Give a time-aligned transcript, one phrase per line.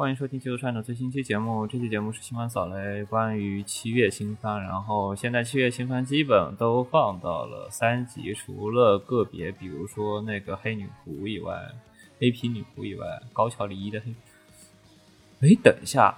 [0.00, 1.66] 欢迎收听《季度串的最新期节目。
[1.66, 4.58] 这期节目是新番扫雷，关于七月新番。
[4.62, 11.54] 然后现在七月新番基本都放到了三集，除了个别，比如说那个黑女仆以外，
[12.18, 14.14] 黑皮女仆以外，高桥离一的黑。
[15.42, 16.14] 哎，等一下，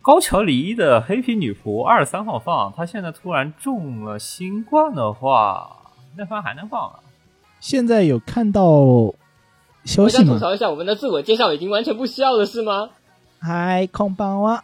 [0.00, 7.00] 高桥离一的黑皮女仆二十三号放，他现在突然中了新冠的话，那番还能放啊？
[7.58, 9.12] 现在有看到
[9.86, 10.24] 消我息吗？
[10.24, 12.90] 想吐槽一下，我们的自我介绍已经完全不需要了，是吗？
[13.40, 14.62] 嗨，空邦哇，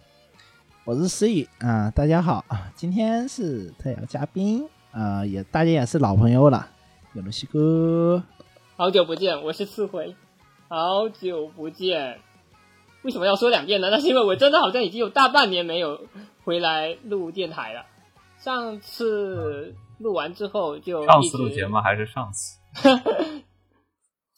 [0.86, 6.66] 我是思雨啊，大家好啊，今天是特邀嘉宾啊，也大家也是老朋友了，
[7.12, 8.22] 有了西哥，
[8.76, 10.16] 好久不见，我是刺回，
[10.68, 12.18] 好久不见。
[13.02, 13.90] 为什么要说两遍呢？
[13.90, 16.00] 那是因为我真的好像已经有大半年没有
[16.44, 17.84] 回来录电台了。
[18.38, 22.58] 上次录完之后就上次录节目还是上次？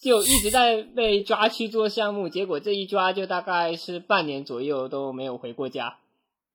[0.00, 5.98] 就一直在被抓去做项目，结果这一抓就大概是半年左右都没有回过家。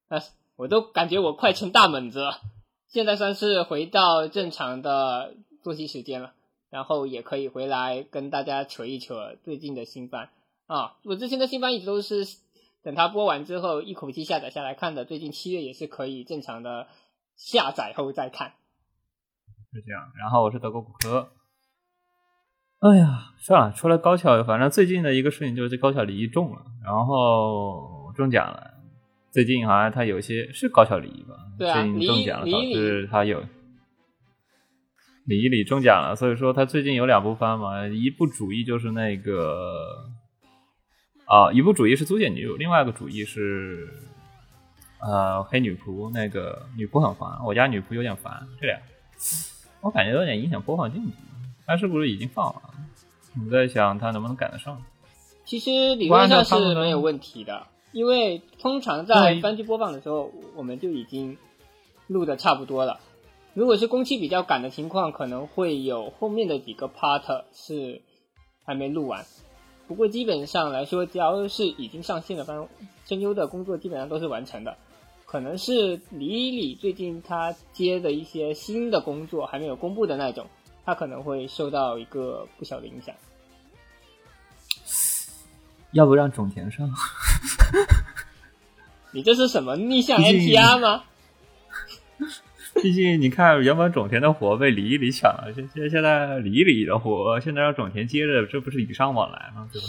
[0.08, 0.18] 啊，
[0.56, 2.42] 我都感觉我快成大猛子了。
[2.88, 6.34] 现在算是回到正常的作息时间了，
[6.72, 10.30] 然后也可以回来跟大家扯一扯最近的新番
[10.66, 10.98] 啊。
[11.04, 12.26] 我之前的新番一直都是
[12.82, 16.88] 等它播完之后一口气下载下来看的，最近七月也是可以正常的
[17.36, 18.54] 下载后再看。
[19.72, 20.12] 是这样。
[20.18, 21.30] 然后我是德国骨科。
[22.80, 28.72] 哎呀，算了，除了高校，反正最近的一个事情就是这高校离异中了，然后中奖了。
[29.32, 31.36] 最近好像他有些是高校离异吧？
[31.58, 33.44] 对啊最近中奖了，导致他有
[35.26, 40.06] 离异里中奖了，所以说他最近有两部番嘛，一部主义就是那个
[41.26, 43.90] 啊，一部主义是租借女友，另外一个主义是
[45.02, 48.80] 呃黑女仆，那个女仆很烦，我家女仆有点烦，这俩
[49.82, 51.12] 我感觉有点影响播放进度。
[51.66, 52.62] 他是不是已经放了？
[53.46, 54.82] 我在想他能不能赶得上。
[55.46, 61.38] 其实理论上是没有问题的，因为通常在番剧播放的时候，我们就已经
[62.08, 63.00] 录的差不多了。
[63.54, 68.02] 如果是工期比较赶的情况，可能会有后面的几个 part 是
[68.66, 69.26] 还没录完。
[69.88, 72.68] 不过基本上来说，只要是已经上线的番，
[73.06, 74.76] 声优的工作基本上都是完成的。
[75.26, 80.48] 可能是李李最近他接的一些新的工作还没有公布的那种，
[80.86, 83.16] 他可能会受到一个不小的影响。
[85.92, 86.90] 要不让种田上？
[89.12, 91.04] 你这是什么逆向 NTR 吗？
[92.82, 99.70] 毕竟你看，原本种田的活被李一李抢了，现现现在李一李的活，现在让种田接着，这不是礼尚往来吗？
[99.72, 99.88] 对吧？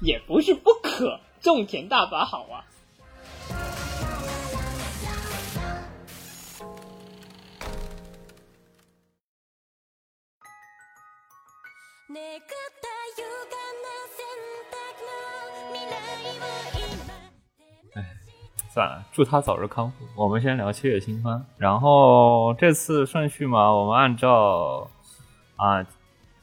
[0.00, 2.64] 也不是不可，种田大法好啊。
[18.72, 20.04] 算了，祝他早日康复。
[20.16, 24.90] 我们先聊七月新番，然后这次顺序嘛，我们按照
[25.54, 25.86] 啊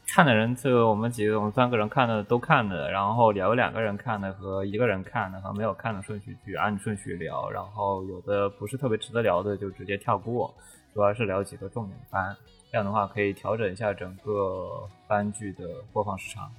[0.07, 10.53] 看的人，就我们几个我们三个人看的都看的，然后聊两个人看的和一个人看的和没有看的顺序去按顺序聊，然后有的不是特别值得聊的就直接跳过，
[10.93, 12.35] 主要是聊几个重点番，
[12.71, 16.51] 这样的话可以调整一下整个番剧的播放时长。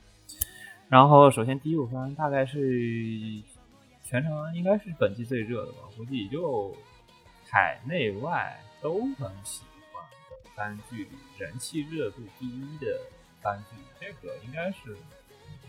[0.89, 3.43] 然后首先第一部番大概是
[4.05, 6.75] 全程应该是本季最热的吧，估计也就
[7.51, 12.87] 海内外都很喜欢的番剧里人气热度第一的
[13.43, 14.97] 番剧，这个应该是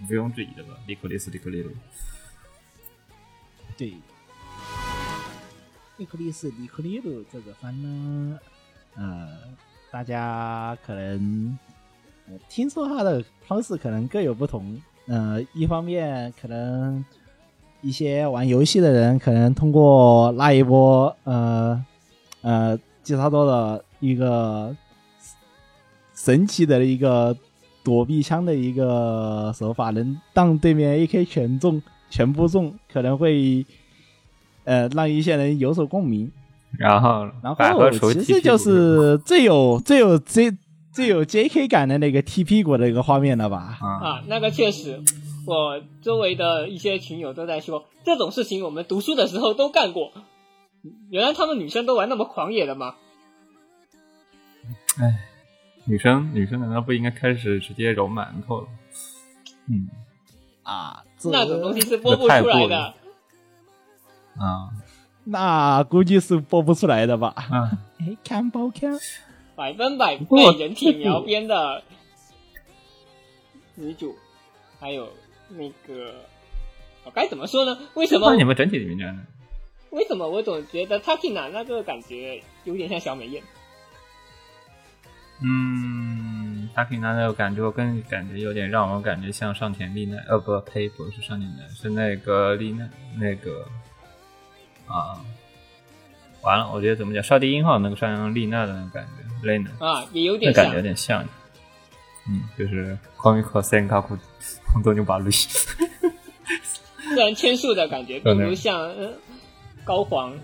[0.01, 0.69] 毋庸置疑的吧。
[0.88, 1.71] 利克利斯，利克利鲁，
[3.77, 3.94] 对，
[5.97, 8.39] 利克利斯里克利鲁这个番呢，
[8.95, 9.38] 呃，
[9.91, 11.57] 大家可能、
[12.27, 14.80] 呃、听说他的方式可能各有不同。
[15.07, 17.03] 呃，一方面可能
[17.81, 21.83] 一些玩游戏的人可能通过那一波呃
[22.41, 24.75] 呃吉他多的一个
[26.13, 27.35] 神奇的一个
[27.83, 31.81] 躲避枪的一个手法，能让对面 AK 全中
[32.12, 33.65] 全部中，可能会
[34.65, 36.31] 呃让一些人有所共鸣。
[36.77, 40.56] 然后然后其实就是最有最有最
[40.92, 41.68] 最有 J.K.
[41.68, 43.77] 感的那个踢屁股的一个画面了吧？
[43.81, 45.01] 啊，啊，那个确实，
[45.45, 50.12] 我周围的一些群友都在说这种事情，我们读书的时候都干过。
[51.10, 52.95] 原来他们女生都玩那么狂野的吗？
[55.00, 55.25] 哎
[55.86, 58.68] 女生女生难道不应该开始直接揉馒头了？
[59.69, 59.88] 嗯
[60.63, 62.94] 啊，那种东西是播不出来的。
[64.38, 64.69] 啊
[65.31, 67.33] 那估计是播不出来的吧？
[67.35, 68.97] 啊，哎，看包看，
[69.55, 71.83] 百分百被人体描边的
[73.75, 74.15] 女主，
[74.79, 75.07] 还有
[75.49, 76.15] 那个，
[77.03, 77.77] 我该怎么说呢？
[77.93, 79.21] 为什么那你们整体里面呢？
[79.91, 83.43] 为什么我总觉得 Takina 那个感觉有点像小美艳？
[85.41, 93.65] 嗯，他可以拿那个感觉，我更感觉有点让我感觉像上田丽奈，呃，不，呸，不是上田丽奈，是那个丽奈，那个
[94.89, 95.21] 啊，
[96.41, 100.81] 完了，我觉得怎么讲，少帝一号那个上丽娜的那个感觉，丽娜，啊，也有点像感觉有。
[100.81, 101.24] 点像，
[102.27, 104.18] 嗯，就是光一和森卡库
[104.74, 109.13] 红豆牛把绿，自然千树的感觉并不像、呃、
[109.83, 110.38] 高黄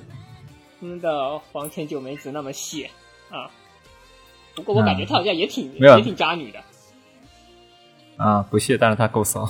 [0.80, 2.89] 他们的黄泉九美子那么细
[3.30, 3.50] 啊，
[4.56, 6.59] 不过我感觉她好像也挺、也挺渣女的。
[8.18, 9.45] 啊，不屑，但是他够骚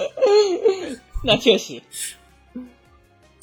[1.24, 1.82] 那确实，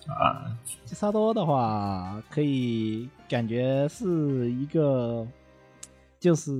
[0.08, 0.50] 啊，
[0.84, 5.28] 吉萨多的话，可以感觉是一个，
[6.20, 6.52] 就是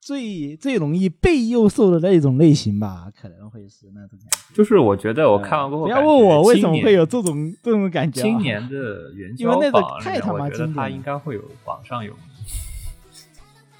[0.00, 4.54] 最最容易被诱受的那种类型吧，可能会是那种感觉。
[4.54, 7.22] 就是我觉得我看完过后，不要问我为什么会有这。
[7.22, 8.24] 种这种感觉、啊。
[8.24, 12.20] 今年的元因为那个宵太他妈我觉得经典了他应该会有榜上有名。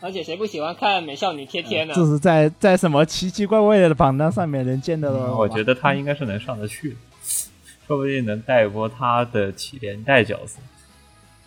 [0.01, 1.93] 而且谁不喜欢看美少女贴贴呢？
[1.93, 6.97] 就是在在什么奇奇怪怪的榜单上面能见得到、嗯我觉得他应该是能上得去的，
[7.87, 10.61] 说不定能带一波他的起连带角色。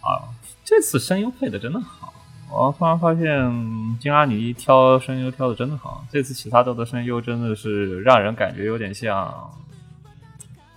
[0.01, 0.29] 啊，
[0.63, 2.13] 这次声优配的真的好，
[2.51, 6.05] 我突然发现金阿尼挑声优挑的真的好。
[6.11, 9.51] 这次其他豆的声优真的是让人感觉有点像，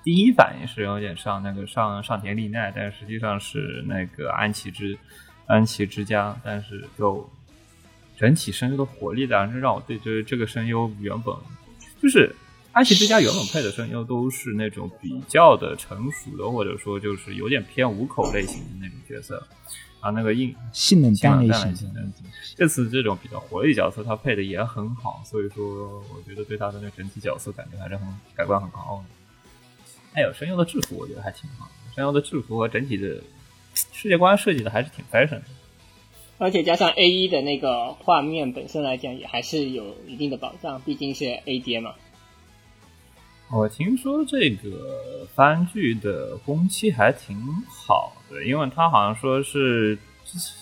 [0.03, 4.99] 第一反应是有点像那个上上田丽奈，但实际上是那个安琪之
[5.47, 7.29] 安琪之家，但是就
[8.17, 11.35] 整体声优的活力当然让我对这这个声优原本
[12.01, 12.35] 就是
[12.79, 19.45] 安琪之家原本配的声优都是那种比较的成熟的，或者说就是有点偏五口类型的那种角色，
[19.99, 21.93] 啊，那个硬性冷性淡类型。
[22.55, 29.05] 这次这种比较活力角色，他配的也很好，所以说我觉得对他的那整体角色感觉还是很改观很高的。
[30.13, 33.21] 还有声优的制服，我觉得还挺好的，声优的制服和整体的
[33.93, 35.43] 世界观设计的还是挺 fashion 的。
[36.39, 41.97] 而且加上 A 一的那个画面本身来讲，也还是有一定的保障，毕竟是 A 阶嘛。
[43.51, 47.35] 我听说这个番剧的工期还挺
[47.67, 49.99] 好的，因为他好像说是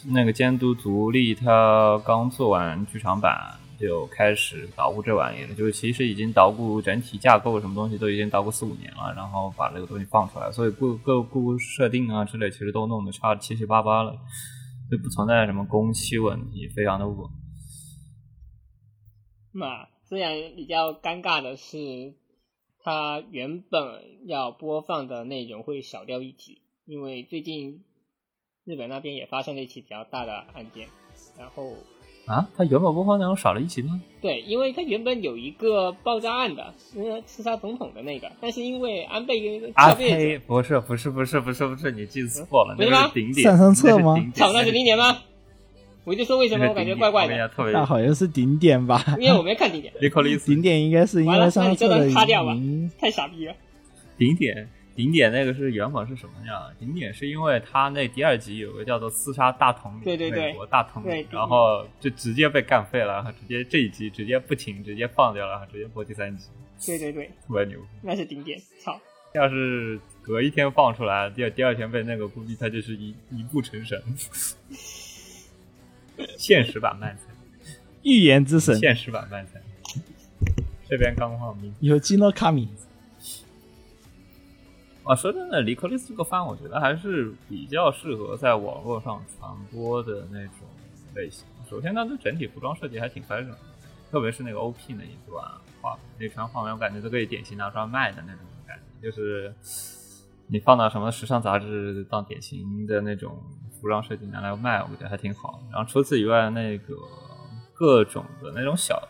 [0.04, 14.16] 那个监督足利他刚做完剧场版就开始捣鼓这玩意了，就是其实已经捣鼓整体架构什么东西都已经捣鼓四五年了，然后把这个东西放出来，所以各各故设定啊之类其实都弄得差七七八八了，
[14.88, 17.28] 就不存在什么工期问题，非常的稳。
[19.52, 22.14] 那虽然比较尴尬的是，
[22.86, 27.82] 它原本要播放的内容会少掉一集，因为最近
[28.64, 30.86] 日本那边也发生了一起比较大的案件，
[31.36, 31.72] 然后
[32.26, 34.00] 啊，他原本播放内容少了一集吗？
[34.20, 40.38] 对，因为它原本有一个爆炸案的，那个刺杀总统的那个，但是因为安倍啊跳跃呸！
[40.38, 43.42] 不是不是不是不是不是，你记错了，那是顶点。
[43.42, 45.18] 上上册吗那是顶点吵那是零点吗？
[46.06, 49.04] 我就说为什么我感觉怪怪的，那好像是顶点吧？
[49.18, 49.92] 因为我没看顶点，
[50.38, 52.56] 顶点应该是因为上完了那你这段擦掉吧
[52.96, 53.52] 太傻逼了。
[54.16, 56.72] 顶点顶点那个是原本是什么呀？
[56.78, 66.46] 顶点是因为他那第二集有个叫做刺杀大统领，对对对美国大统领，然后就直接被干废了，直接这一集直接不停，直接放掉了，直接播第三集，
[66.86, 67.80] 对对对，特别牛。
[68.00, 68.96] 那是顶点，操！
[69.34, 74.00] 要是隔一天放出来，第二第二天被那个，估计他就是一一步成神。
[76.38, 77.22] 现实版漫才，
[78.02, 79.60] 预言之神现实版漫才，
[80.88, 81.74] 这边刚放名。
[81.80, 82.68] 有基诺卡米，
[85.04, 90.66] 啊，说真的，《离克利斯》这个番，我觉得还是比较适合在网络上传播的那种
[91.14, 91.44] 类型。
[91.68, 93.58] 首先，它的整体服装设计还挺 fashion，的
[94.10, 95.44] 特别是那个 OP 那一段
[95.80, 99.52] 画那串画面，我感觉都可以典型拿出来卖的那种感觉，就是
[100.46, 103.42] 你放到什么时尚杂志当典型的那种
[103.80, 105.62] 服装设计拿来卖，我觉得还挺好。
[105.70, 106.94] 然后除此以外，那个
[107.74, 109.00] 各种的那种小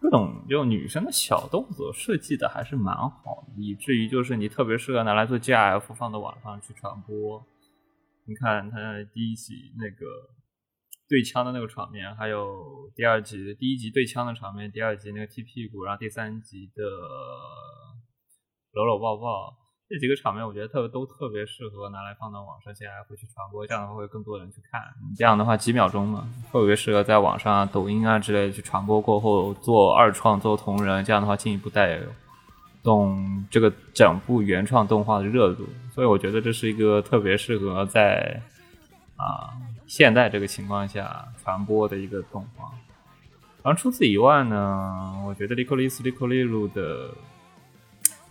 [0.00, 7.44] 各种就女生的小动作设计的还是蛮好，以至于就是你特别适合拿来做 GIF 放到网上去传播，
[8.26, 8.76] 你看他
[9.12, 10.06] 第一集那个
[11.08, 16.82] 对枪的那个场面，还有第二集第一集对枪的场面，第二集那个踢屁股，然后第三集的
[18.72, 19.65] 搂搂抱抱。
[19.88, 24.82] 这几个场面，我觉得特别都特别适合拿来放到网上，接下来会去传播，这样的话会更多人去看。
[25.16, 32.00] 这样的话几秒钟嘛，特别适合在网上、抖音啊之类的去传播过后做二创、做同人，这样的话进一步带
[32.82, 35.64] 动这个整部原创动画的热度。
[35.92, 38.42] 所以我觉得这是一个特别适合在
[39.14, 39.54] 啊
[39.86, 42.72] 现代这个情况下传播的一个动画。
[43.62, 47.14] 然后除此以外呢，我觉得《利克利斯利克利鲁》的。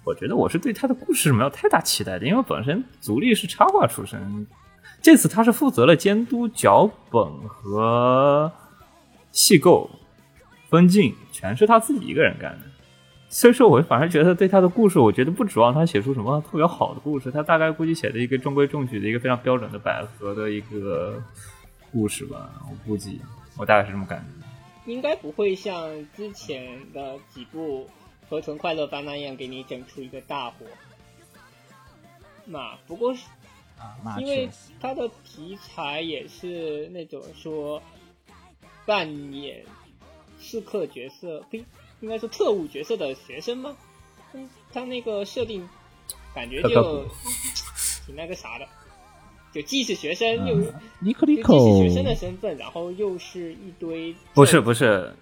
[0.06, 4.46] 我觉得我是对他的故事没有太大期待的，因为本身足利是插画出身，
[5.02, 8.52] 这次他是负责了监督脚本和
[9.32, 9.90] 戏构、
[10.70, 12.66] 分镜，全是他自己一个人干的。
[13.30, 21.20] 所以说，我反而觉得对他的故事，我觉得不指望他写出什么特别好的故事，他大概估计写的一个中规中矩的一个非常标准的百合的一个
[21.92, 22.52] 故事吧。
[22.70, 23.20] 我估计，
[23.58, 24.26] 我大概是这么感觉。
[24.92, 27.90] 应该不会像之前的几部。
[28.30, 30.66] 和存快乐番那样给你整出一个大火，
[32.46, 33.24] 那不过是
[33.78, 37.82] 啊，因为它的题材也是那种说
[38.86, 39.64] 扮演
[40.40, 41.64] 刺客角色，呸，
[42.00, 43.76] 应该是特务角色的学生吗？
[44.34, 45.68] 嗯，他那个设定
[46.34, 47.06] 感觉就
[48.06, 48.68] 挺那个啥的，
[49.54, 50.56] 就既是学生又
[51.00, 55.16] 尼克尼克，既是学生的身份，然后又是一堆不是不是。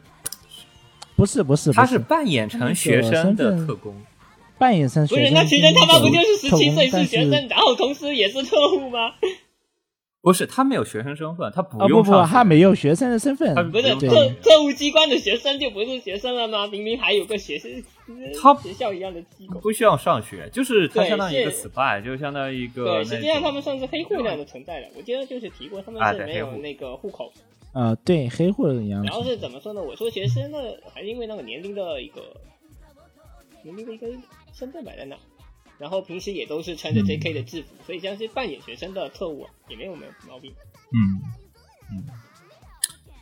[1.24, 3.96] 不是不是，他是扮演成学生的特工，
[4.58, 9.13] 扮演成不是那学生他妈不就是十七岁是学生，然后同时也是特务吗？
[10.22, 16.68] 不是，他没有学生身份，他不用不不，他没有学生的身份，不是特特务机关的学生就不是学生了吗？
[16.68, 17.72] 明明还有个学生，
[18.42, 24.88] 他学校一样的机构，不需要上学，就是他相当于一个 spy，就相当于一个对，实际上他们算是黑户那样的存在的。
[24.98, 27.32] 我记得就是提过，他们是没有那个户口。
[27.53, 27.53] 啊，
[28.06, 29.08] 对，黑户的样子。
[29.08, 29.82] 然后是怎么说呢？
[29.82, 30.58] 我说学生呢，
[30.94, 32.39] 还是因为那个年龄的一个
[33.63, 34.08] 年龄的一个
[34.53, 35.18] 身份摆在那，
[35.80, 37.34] 然后平时也都是穿着 J.K.
[37.34, 40.53] 的制服，所以像是扮演学生的特务也没有没有毛病。
[40.92, 41.22] 嗯
[41.92, 42.06] 嗯，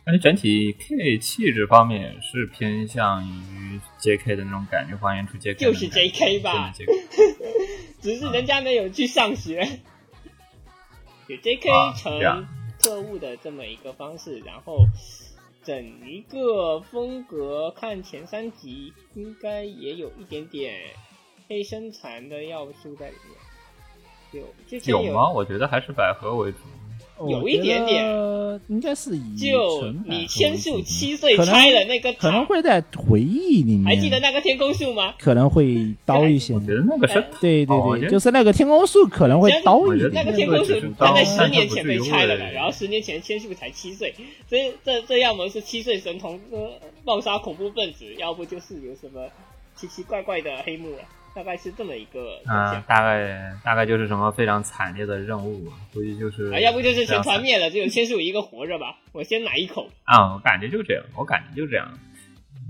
[0.04, 4.36] 而且整体 K 气质方面是偏向于 J.K.
[4.36, 5.58] 的那种感觉，还原出 J.K.
[5.58, 6.40] 就是 J.K.
[6.40, 6.72] 吧，
[8.02, 9.80] 只是人家没有去上学，
[11.26, 11.68] 有 J.K.
[11.96, 12.46] 成。
[12.82, 14.84] 特务的这么一个方式，然后
[15.62, 20.74] 整一个风格，看前三集应该也有一点点
[21.48, 24.42] 黑生残的要素在里面。
[24.42, 25.30] 有之前有吗？
[25.30, 26.58] 我觉得还是百合为主。
[27.28, 28.04] 有一点点，
[28.68, 33.84] 应该是以就你千树七岁拆了那个，可能会在回忆里面。
[33.84, 35.14] 还记得那个天空树吗？
[35.18, 36.54] 可能会刀一些。
[36.54, 40.08] 我觉得那个是，对对对，就是那个天空树可能会刀一些。
[40.12, 44.14] 那个天空树他在十年前被拆了的，然后十年前千树才七岁，
[44.48, 46.70] 所以这这要么是七岁神童呃
[47.04, 49.28] 暴杀恐怖分子，要不就是有什么
[49.76, 50.98] 奇奇怪怪的黑幕了。
[51.34, 58.98] 大概是这么一个啊，大概大概就是什么非常惨烈的任务，估计就是啊，要不就是全团灭了，只有千树一个活着吧？
[59.12, 61.88] 我先来一口啊，我感觉就这样，我感觉就这样，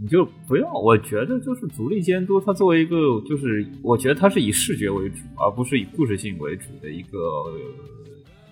[0.00, 2.97] 你就不要，我觉得就是独立监督，它作为一个
[3.28, 7.19] 就是，我觉得它是以视觉为主，而不是以故事性为主的一个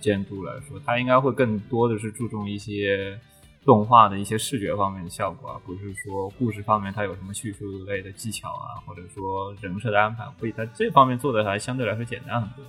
[0.00, 3.18] 监督来说，它应该会更多的是注重一些。
[3.64, 12.64] 动画的一些视觉方面的效果啊，不是说故事方面它有什么叙述类的技巧啊，或者说人设的安排，会在这方面做的还相对来说简单很多。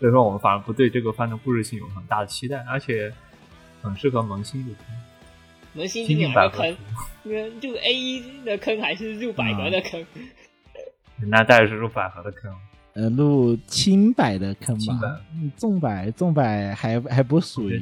[0.00, 3.12] 所以说我们反而不对这个番的故事性有很大的期待，而且
[3.82, 4.84] 很适合萌新入坑。
[5.74, 6.76] 萌新进百合坑，
[7.24, 10.04] 入 A 一的坑还是入百合的坑？
[11.20, 12.52] 那当然是入百合的坑。
[12.98, 15.20] 呃，录清白的坑吧，
[15.56, 17.80] 重百重百还还不属于，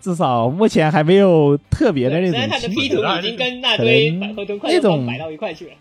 [0.00, 2.40] 至少目前还没有特别的那种。
[2.48, 5.72] 他的 P 图已经跟那堆百合同快乐摆到一块去了。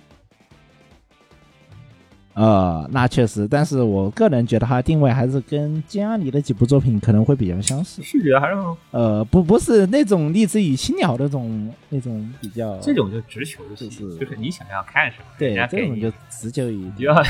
[2.34, 8.02] 呃，那确实，但是我个人觉得它定位还是跟金阿尼的几部作品可能会比较相似。
[8.02, 8.56] 视觉还是
[8.90, 12.76] 呃，不不是那种立志于青鸟那种那种比较。
[12.80, 13.88] 这种就直球就是
[14.18, 17.12] 就是你想要看什么，对，这种就直球一点。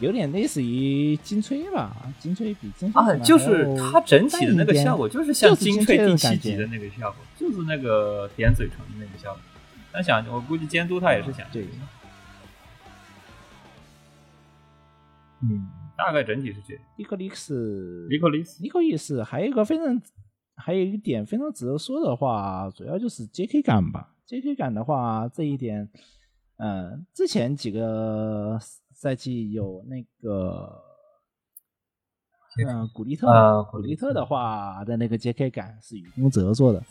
[0.00, 9.40] 有点类似于金吹吧，金吹比金啊，就是它整体的那个效果，就是像金吹第七集的那个效果，就是那个点嘴唇的那个效果。
[9.92, 11.66] 他想，我估计监督他也是想这个。
[15.42, 16.82] 嗯，大概整体是这样。
[16.96, 20.00] 尼克利斯，尼克利斯，尼克利斯，还有一个非常，
[20.54, 23.62] 还有一点非常值得说的话，主要就是 J.K.
[23.62, 24.14] 感吧。
[24.26, 24.54] J.K.
[24.54, 25.88] 感的话，这一点，
[26.58, 28.58] 嗯，之前几个。
[29.00, 30.82] 赛季有那个
[32.66, 36.82] 嗯，古力特，呃古力特的话的那个 JK 感是雨宫泽做的，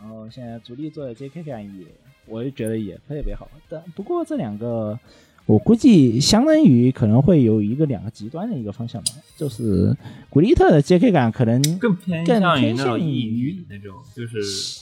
[0.00, 1.86] 然后现在主力做的 JK 感也，
[2.26, 3.48] 我也觉得也特别好。
[3.68, 4.98] 但不过这两个，
[5.46, 9.96] 我估计相当于可能会有一个两个极端的一个方向吧，就是
[10.28, 14.81] 古力特的 JK 感可能更偏更向于偏向那种抑于郁那种，就是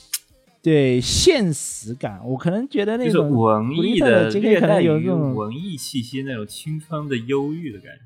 [0.63, 8.01] 对现实感，我可能觉得那就是种文艺的略带有一种文艺气息那种青春的忧郁的感觉。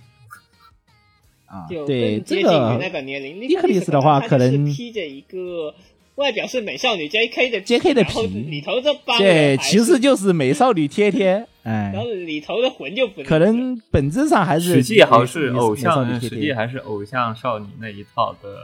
[1.47, 3.41] 啊，就对这更接近于个那个年龄。
[3.41, 5.75] 利克里斯的话可能披着一个
[6.17, 7.51] 外表是美少女 J.K.
[7.51, 16.21] 的 JK 的然后皮里头这帮对，其实就是美少女贴贴，哎然，后里头的魂就不可能本质上还是实际还是偶像。
[16.21, 18.59] 实际还是偶像少女那一套的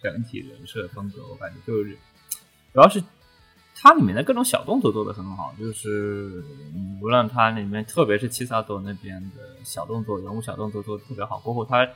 [0.00, 1.96] 整体人设风格，我感觉就是，
[2.72, 3.02] 主要是
[3.76, 6.44] 它里面的各种小动作做的很好，就是
[7.02, 11.86] 无论它里面，特别是七萨多那边的小动作、人物小动作做的特别好，过后它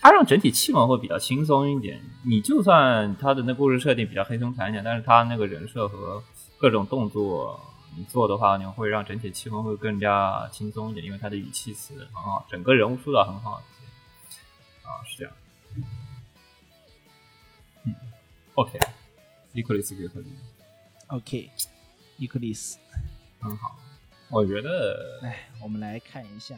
[0.00, 2.02] 它让整体气氛会比较轻松一点。
[2.24, 6.22] 你就算它的那故事设定比较黑松惨一点，但是它那个人设和
[6.58, 7.60] 各种动作
[7.96, 13.62] 你做的话，你会让整体气氛会更加轻松一点，因为它的语气词很好，整个人物塑造很好。
[14.82, 15.32] 啊，是这样。
[17.84, 17.94] 嗯
[18.54, 18.78] ，OK，
[19.52, 20.24] 利克里斯给分
[21.12, 21.50] OK，
[22.16, 22.78] 伊克利斯，
[23.38, 23.76] 很好，
[24.30, 26.56] 我觉得哎，我们来看一下，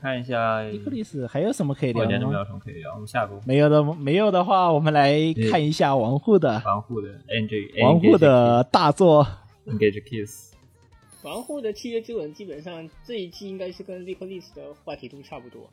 [0.00, 2.44] 看一下伊克利斯还有什么可以聊的我觉得没有吗？
[2.44, 5.12] 什么可以聊，我们下一步没有的，没有的话，我们来
[5.50, 9.26] 看一下王护的王护的 NG 王护的大作。
[9.66, 10.54] Engage Kiss，
[11.22, 15.68] 王护的契约之吻基本上这一季应该是跟利克利斯的话题度差不多。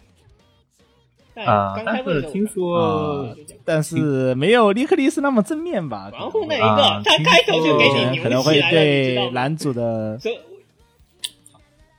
[1.33, 1.45] 但
[1.85, 6.09] 但是听说但是没有利克利斯那么正面吧？
[6.13, 9.29] 王护那一啊个，他开头就给你听扭可能会起来了，你知道吗？
[9.29, 10.17] 对男主的，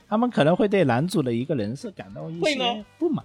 [0.08, 3.24] 他们可能会对男主的一个人设感到一些不满。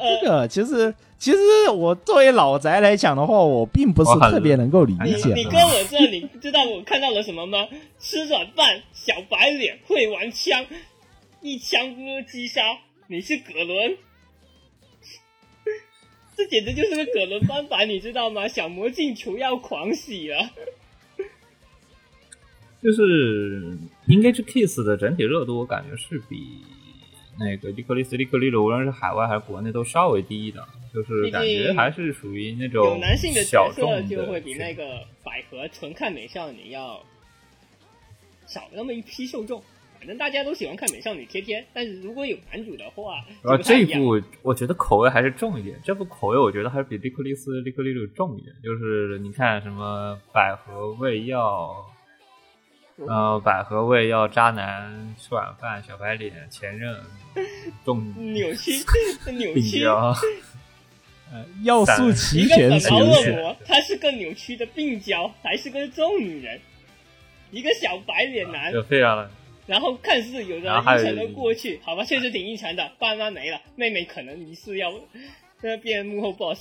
[0.00, 1.38] 呃这，个其实，其实
[1.70, 5.44] 我作为老宅来讲的话，我并不是特别能够理哎解你。
[5.44, 7.66] 跟我这，你知道我看到了什么吗？
[7.98, 10.66] 吃软饭，小白脸，会玩枪，
[11.40, 12.62] 一枪击杀。
[13.06, 13.96] 你是葛伦，
[16.36, 18.46] 这简直就是个葛伦翻版，你知道吗？
[18.46, 20.50] 小魔镜球要狂喜了。
[22.82, 23.76] 就是
[24.08, 26.62] Engage Kiss 的整体热度，我感觉是比
[27.38, 37.04] 那个利克利斯、利克利鲁，无论是海外还是国内都稍微低的，就是感觉还是属于那种有男性的角色就会比那个百合纯看美少女要
[38.46, 39.62] 少那么一批受众。
[39.98, 48.54] 反正大家都喜欢看美少女贴贴，但是如果有男主的话，然后就不太一样这一部我觉得口味还是重一点，这部口味我觉得还是比利克利斯、利克利鲁重一点。
[48.62, 51.84] 就是你看什么百合味药，
[53.06, 56.98] 呃，百合味要渣男吃晚饭小白脸前任
[57.84, 58.72] 重扭曲
[59.32, 59.84] 扭曲。
[61.30, 66.58] 呃要素齐一个全，本劳属于是恶魔，她是个扭曲的病娇，还是个重女人，
[67.50, 69.30] 一个小白脸男，就非常的。
[69.66, 72.90] 然后看似有着然后还有阴沉的过去，好吧，确实挺阴沉的。
[72.98, 74.90] 爸妈没了，妹妹可能疑似要
[75.60, 76.58] 呃变幕后 boss，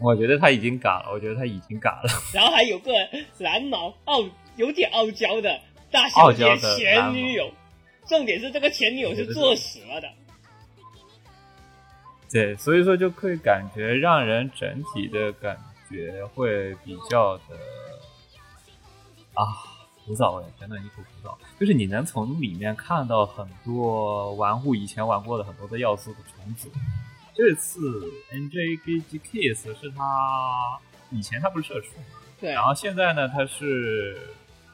[0.00, 2.10] 我觉得他已经嘎了，我觉得他已经嘎了。
[2.34, 2.92] 然后还有个
[3.38, 4.24] 蓝毛傲，
[4.56, 7.50] 有点傲娇的大小姐前女友，
[8.06, 10.08] 重点是这个前女友是作死了的。
[12.30, 15.56] 对，所以说就可以感觉让人整体的感
[15.88, 17.54] 觉会比较的
[19.34, 19.46] 啊
[20.04, 21.36] 枯燥味，真的一股枯燥。
[21.60, 26.68] 就是你能从里面看到很多玩户以前玩过的很多的要素的重组。
[27.36, 27.80] 这次
[28.32, 30.78] NJGG Kiss 是他
[31.10, 34.16] 以前他不是社畜嘛，对，然后现在呢他是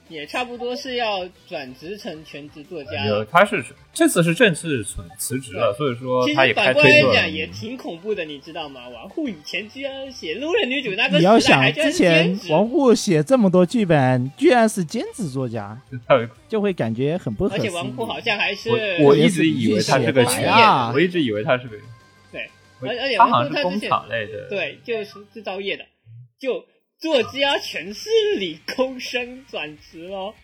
[0.08, 3.24] 也差不多是要转职成全职作家有了。
[3.24, 8.88] 他是这次是正式辞辞职了，所以说他也实反过来开推特讲也挺恐怖的，你知道吗？
[8.88, 15.80] 王沪以前居然写路人女主那个你要想之前，王沪写这么多剧本，居然是兼职作家，
[16.48, 17.58] 就会感觉很不合而。
[17.60, 21.76] 且王沪好像还是我我一直以为他是个写学白我一直以为他是个
[22.82, 25.86] 而而且他好像是工厂类的，，对，就是制造业的，
[26.38, 26.66] 就
[26.98, 30.34] 作家全是理工生转职咯。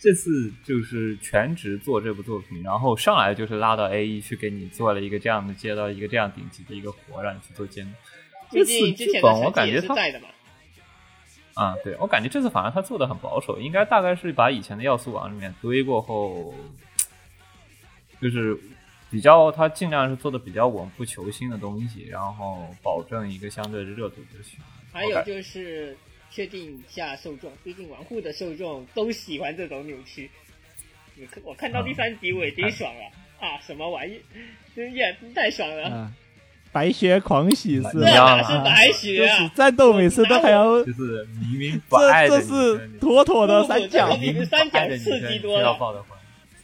[0.00, 7.92] 这次就是全职做这部作品，然后上来就是拉到 A E 去给你做了一个这样的，接到一个这样顶级的一个活，让你去做监督。
[8.50, 9.94] 毕这次之前剧本我感觉他。
[11.54, 16.54] 啊、对我感觉这次反而他做的很保守，应该大概是把以前的要素往里面堆过后，
[18.22, 18.56] 就是
[19.10, 24.58] 比较，他尽量是做的比较稳不求新的东西，然后保证一个相对的热度就行。
[24.92, 25.96] 还有就是
[26.30, 30.30] 确定一下受众，毕竟玩户的受众都喜欢这种扭曲。
[31.14, 33.58] 你看，我看到第三集我已经爽了、啊！
[33.60, 34.20] 什么玩意？
[34.76, 35.88] 真也太爽了！
[35.88, 36.12] 啊，
[36.70, 39.52] 白雪狂喜是这一样哪啊是白雪就是啊？
[39.54, 44.24] 战斗每次都还要，就是明明不爱这这是妥妥的三角不。
[44.24, 46.04] 这个三角刺激多了。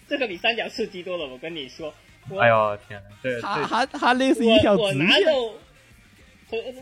[0.07, 1.92] 这个比三角刺激多了，我跟你说。
[2.31, 5.55] 我哎呦天哪，这他这他他类似一条我我直线，拿着我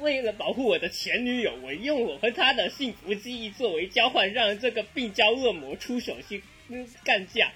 [0.00, 7.50] 为了保护我的前女友，我用我和她的幸福记忆作为交换，让这个病娇恶魔出手去嗯干架。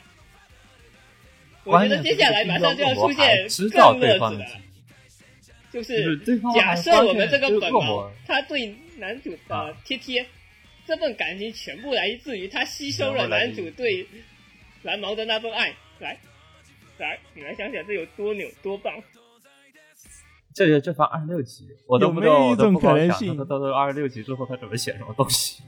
[1.64, 4.46] 我觉得接下来马上就要出现更乐子的了，
[5.72, 6.18] 就就是
[6.55, 10.27] 假设我们这个这本毛，他对男主的啊贴贴，
[10.87, 14.07] 这份感情全部来自于他吸收了男主对
[14.83, 15.75] 蓝毛的那份爱。
[15.99, 16.18] 来，
[16.98, 18.94] 来，你来想想这有多牛多棒！
[20.54, 25.62] 这个这发二十六集，我都不知道有没有一种可能性他到到二十六集之后他准备写什么东西。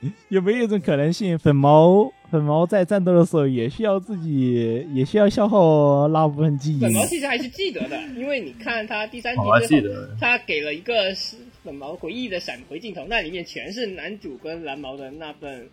[0.28, 6.92] 有没有一种可能性，粉毛粉毛在战斗的时候也需要自己也需要消耗那部分记忆粉？
[6.92, 15.68] 毛其实还是记得的，因为你看他第三集之后，他给了一个是粉毛回忆的闪回镜头，那里面全是男主跟蓝毛的那份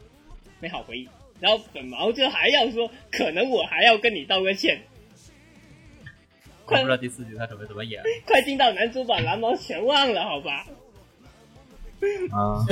[0.59, 1.07] 美好回忆。
[1.39, 4.81] 然后粉毛就还要说，可能我还要跟你道个歉。
[6.65, 10.65] 快我不知道第四集他准备怎么演 快进到男主把蓝毛全忘了，好吧？
[12.31, 12.65] 啊。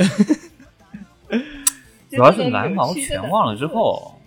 [2.10, 4.20] 主 主要是蓝毛全忘了之后，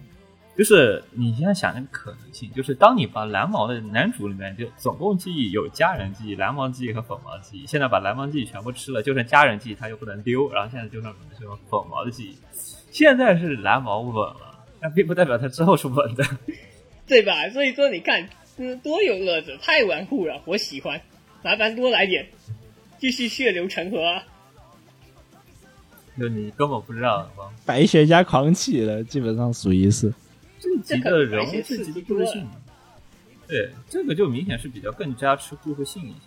[0.58, 12.38] 就是你现在想那个可能性，就是当你把蓝毛的男主里面就总共记忆有家人记忆、蓝毛记忆和粉毛记忆，现在把蓝毛记忆全部吃了，就剩家人记忆，他又不能丢，然后现在就剩什么粉毛的记忆。
[12.92, 16.24] 现在是蓝毛稳了，但并不代表他之后是稳的。
[17.08, 17.50] 对吧？
[17.50, 21.02] 所以说你看，嗯，多有乐子，太顽固了，我喜欢。
[21.44, 22.28] 麻烦多来点，
[22.98, 24.24] 继续血流成河啊！
[26.20, 27.32] 就你根本不知道，
[27.66, 30.14] 白雪加狂气了，基本上属于是。
[30.60, 32.48] 这集的人物这集的故事性，
[33.48, 36.20] 对这个就明显是比较更加吃故事性一些。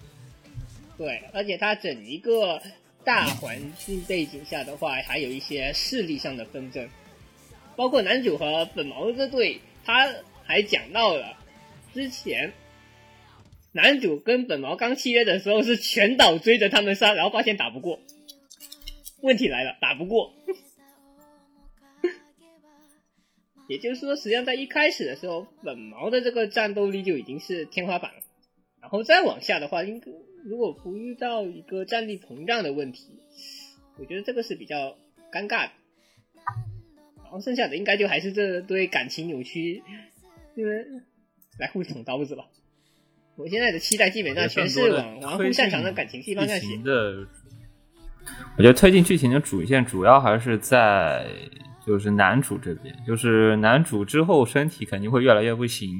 [0.97, 2.63] 对，而且它整一个
[3.05, 6.89] 大环境背景下的话，还有一些势力上的纷争，
[7.77, 10.13] 包括男主和本毛这对，他
[10.45, 11.37] 还讲到了
[11.95, 12.53] 之前
[13.73, 18.01] 男主跟本毛刚契约的时候是全岛追着他们杀，然后发现打不过。
[19.23, 20.35] 问题来了，打不过。
[23.69, 28.21] 也就是说，实际上在一开始的时候，本毛的这个战斗力就已经是天花板了。
[28.81, 30.11] 然后再往下的话，应该
[30.45, 33.07] 如果不遇到一个战力膨胀的问题，
[33.99, 34.97] 我觉得这个是比较
[35.33, 35.73] 尴尬的。
[37.23, 39.83] 然后剩下的应该就还是这堆感情扭曲，
[40.57, 40.85] 因为
[41.59, 42.45] 来互捅刀子吧。
[43.37, 46.77] 我现在的期待基本上全是往玩户擅长的感情戏方向写。
[46.79, 47.27] 的，
[48.59, 51.27] 我觉得推进剧情的主线主要还是在
[51.87, 55.91] 就是男主这边，就是男主之后身体肯定会越来越不行，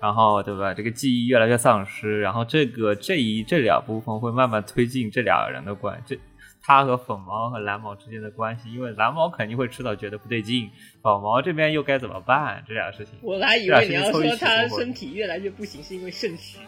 [0.00, 0.72] 然后对吧？
[0.72, 6.18] 这个记忆越来越丧失，然后这个这一这两部分会慢慢推进这俩人的关这。
[6.60, 10.68] 他和粉毛和蓝毛之间的关系，因为蓝毛肯定会迟早觉得不对劲，
[11.02, 12.62] 粉毛这边又该怎么办？
[12.68, 16.58] 这俩事情，我还以为你要说他身体越来越不行是因为肾虚，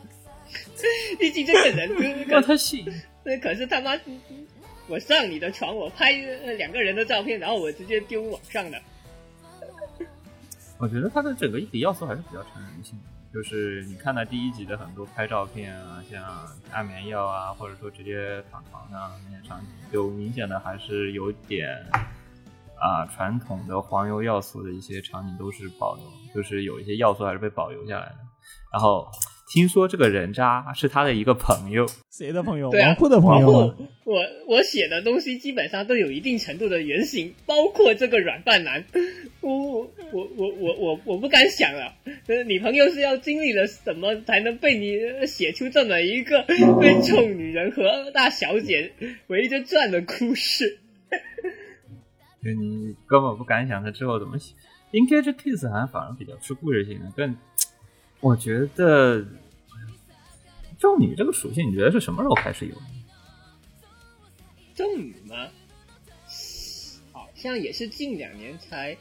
[1.20, 1.90] 毕竟这个人，
[2.28, 2.86] 那他信，
[3.22, 3.94] 那可是他妈，
[4.90, 8.82] 我上你的床，我拍两个人的照片，然后我直接丢网上的。
[10.78, 13.04] 我觉得它的整个一体要素还是比较成人性的。
[13.32, 16.20] 就是你看到第一集的很多拍照片啊，像
[16.72, 21.68] 安眠药啊，或者说直接躺床上那些场景，就明显的还是有点
[22.76, 28.16] 啊传统的黄油要素的一些场景都是保留，就是有一些要素还是被保留下来的。
[28.72, 29.08] 然后
[29.52, 32.70] 听说这个人渣是他的一个朋友，谁的朋友？
[32.70, 33.74] 对啊王库的朋友？
[34.04, 38.84] 我我写的东西基本上都有一定程度的原型，包括这个软饭男。
[39.42, 41.96] 我我我我我我我不敢想了，
[42.28, 46.42] 呃，你朋友是要经历了什么才能被你写出这么一个
[46.80, 48.92] 被臭女人和大小姐
[49.26, 50.78] 围着转的故事？
[52.44, 54.54] 就你根本不敢想他之后怎么写。
[54.92, 57.36] 应该这 case 好像反而比较吃故事性的，更
[58.20, 59.24] 我觉得
[60.78, 62.74] 咒女这个属性，你觉得是什么时候开始有？
[64.74, 65.48] 咒女吗？
[67.12, 68.96] 好像也是近两年才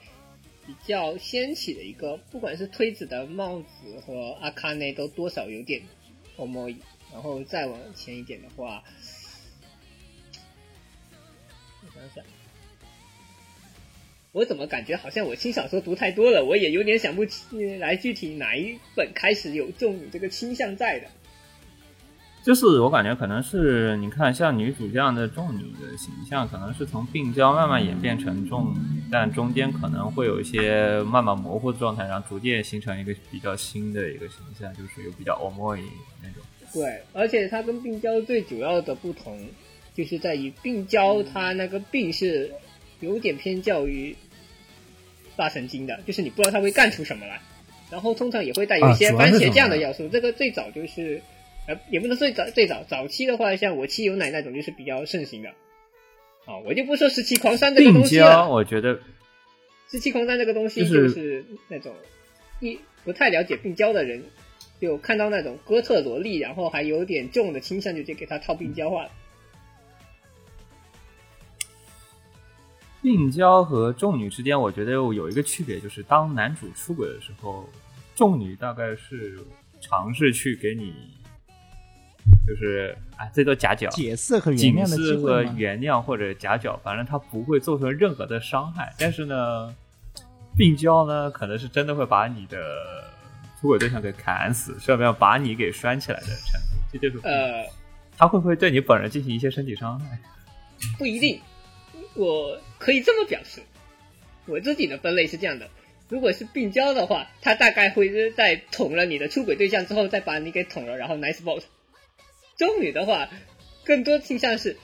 [0.66, 5.82] 比较掀起的一个，不管是推子的帽子和阿卡内都多少有点
[6.38, 6.74] o m o
[7.12, 8.84] 然后再往前一点的话，
[11.82, 12.24] 我想想，
[14.32, 21.08] 我怎么感觉好像我轻小说读太多了，我也有点想不起来具体哪一本开始有重女这个倾向在的。
[22.42, 35.76] 就是我感觉可能是你看像女主这样的重女的形象，可能是从病娇慢慢演变成重女，但中间可能会有一些慢慢模糊的状态，然后逐渐形成一个比较新的一个形象，就是有比较 omo
[36.24, 36.42] 那种。
[36.72, 39.38] 对，而且它跟病娇最主要的不同，
[39.94, 42.52] 就是在于病娇它那个病是
[43.00, 44.16] 有点偏较于
[45.36, 47.42] 大神经的，就是你不知道他会干出什么来，
[47.90, 50.08] 然后通常也会带有一些番茄酱的要素。
[50.10, 51.22] 这个最早就是，
[51.68, 55.50] 呃，也不能最早最早早期的话，像我妻有奶那种就是比较盛行的。
[56.46, 59.00] 啊，我就不说十七狂山这个东西娇，了，我觉得
[59.90, 61.94] 十七狂山这个东西就就是是那种
[62.60, 64.24] 一不太了解病娇的人，
[64.82, 69.12] 就看到那种哥特萝莉，然后还有点重的倾向，就直接给他套病娇化了。
[73.02, 77.68] 病娇和众女之间，我觉得有一个区别，就是当男主出轨的时候，
[78.16, 79.40] 众女大概是
[79.80, 80.94] 尝试去给你，
[82.46, 85.44] 就是哎，最多夹角、解释和原谅的机示和？
[85.44, 88.94] 原谅或者夹角，反正他不会造成任何的伤害。
[89.00, 89.74] 但是呢，
[90.58, 92.58] 病娇呢，可能是真的会把你的
[93.62, 96.78] 出轨对象给砍死，甚至要把你给拴起来的程度。
[96.92, 97.66] 这就是呃，
[98.18, 100.20] 他会不会对你本人进行一些身体伤害？
[100.98, 101.40] 不一定，
[102.20, 103.62] 我可以这么表示，
[104.46, 105.70] 我自己的分类是这样的：
[106.10, 111.64] 如果是病娇的话，他大概会是在捅了你的出轨对象之后，再把你给捅了，然后 nice boss。
[112.58, 113.30] 中女的话，
[113.86, 114.76] 更多倾向是，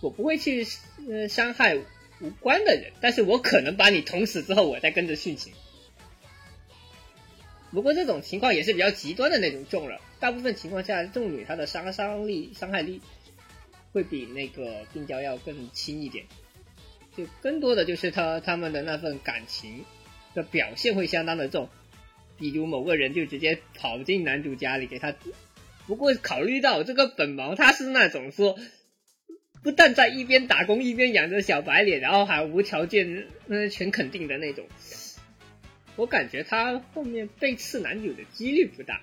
[0.00, 0.64] 我不会去
[1.08, 1.76] 呃伤害
[2.20, 5.52] 无关的人，但是我可能把你捅死之后，我再跟着殉情。
[7.72, 13.00] 不过这种情况也是比较极端的那种重了，大部分情况下，重女她的杀伤力、伤害力
[13.92, 16.24] 会比那个病娇要更轻一点，
[17.16, 19.84] 就更多的就是他他们的那份感情
[20.34, 21.68] 的表现会相当的重，
[22.38, 25.14] 比如某个人就直接跑进男主家里给他。
[25.86, 28.58] 不过考虑到这个本毛他是那种说，
[29.62, 34.66] 不但在一边打工一边养着小白脸，然后还无条件嗯全肯定的那种，
[35.96, 39.00] 我感觉他后面背刺男主的几率不大。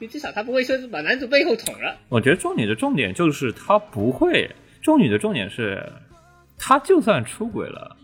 [0.00, 5.82] 就至少他不会说是把男主背后捅了，我觉得重点的重点就是他不会，重女的重点是，
[6.58, 7.96] 她就算出轨了，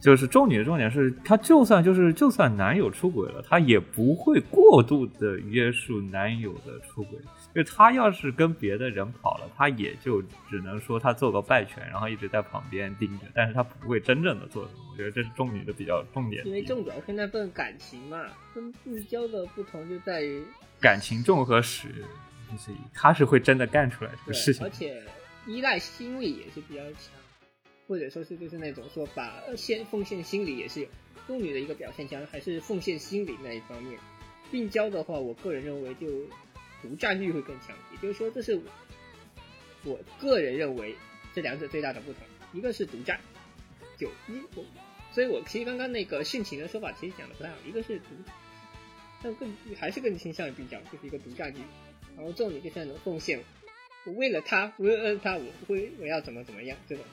[0.00, 7.18] 就是重女的重点是，她就算就是就算男友出轨了，她也不会过度的约束男友的出轨。
[7.54, 14.68] 就她要是跟别的人跑了，她也就只能说她做个败犬，然后一直在旁边盯着，但是她不会真正的做。
[14.92, 20.44] 我觉得这是重女的比较重点，因为重主要是那份感情嘛，跟自交的不同就在于，
[20.80, 21.88] 感情重和实，
[22.50, 24.70] 就是她是会真的干出来这个事情而。
[24.70, 25.02] 且
[25.46, 27.12] 依赖心理也是比较强，
[27.86, 30.88] 或者说是就是那种说把献奉献心理也是有。
[31.26, 33.98] 重女的一个表现强还是奉献心理那一方面，
[34.50, 36.06] 病娇的话，我个人认为就
[36.82, 38.60] 独占欲会更强，也就是说这是
[39.84, 40.94] 我个人认为
[41.34, 42.20] 这两者最大的不同，
[42.52, 43.18] 一个是独占，
[43.96, 44.62] 就一我，
[45.14, 48.04] 所以我其实刚刚那个殉情的说法其实讲的不太好，一个是独，
[49.22, 51.56] 但更还是更倾向于病娇，就是一个独占欲，
[52.18, 53.42] 然后重女就是那种奉献，
[54.06, 57.04] 我为了他，为了他，我会我要怎么怎么样这种。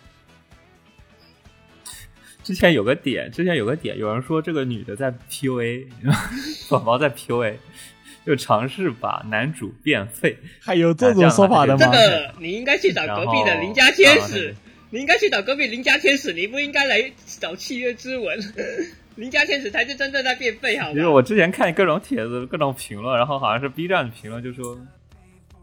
[2.44, 5.88] 之前有个点，之前有个点，有人说这个女的在 PUA，
[6.70, 7.56] 宝宝在 PUA，
[8.26, 10.38] 就尝试把男主变废。
[10.60, 11.92] 还有这种说法的吗这？
[11.92, 14.56] 个你应该去找隔壁的邻家天使
[14.90, 18.38] 你应该去找隔壁邻家天使，你不应该来找契约之吻。
[19.16, 21.10] 邻家天使才是真正在变废，好因为吧？
[21.12, 24.78] 我之前看各种帖子、各种评论，然后好像是 B 站的评论就说，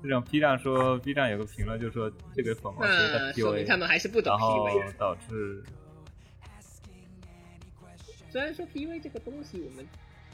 [0.03, 4.93] 这种 B 站说 B 站有个评论就说这个粉毛其实在那说明他们还是不懂然后 PUA 的。
[4.93, 5.65] 导致
[8.31, 9.87] 虽然说 PUA 这个东西，我们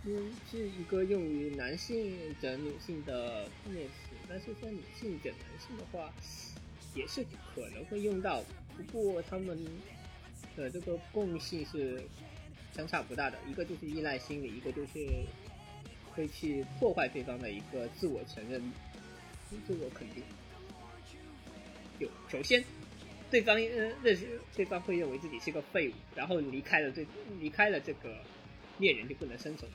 [0.05, 6.13] 嗯是一个用于男性整女性的负面词，但是像女性整男性的话，
[6.95, 7.25] 也是
[7.55, 8.43] 可能会用到。
[8.77, 9.57] 不过他们
[10.57, 12.03] 的这个共性是
[12.75, 15.07] 相差不大的，一个就是依赖心理，一个就是
[16.13, 18.61] 会去破坏对方的一个自我承认、
[19.67, 20.23] 自我肯定。
[21.99, 22.65] 有首先，
[23.31, 27.07] 对方呃认识对方会认为自己是个废物，然后离开了这
[27.39, 28.17] 离开了这个
[28.79, 29.71] 恋人就不能生存，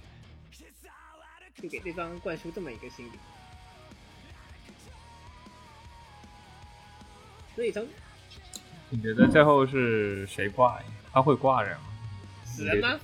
[1.62, 3.12] 就给对方灌输这么一个心理。
[7.56, 7.88] 所以从
[8.90, 10.82] 你觉得最后是谁挂？
[11.12, 11.86] 他会挂人吗？
[12.46, 13.00] 死人吗？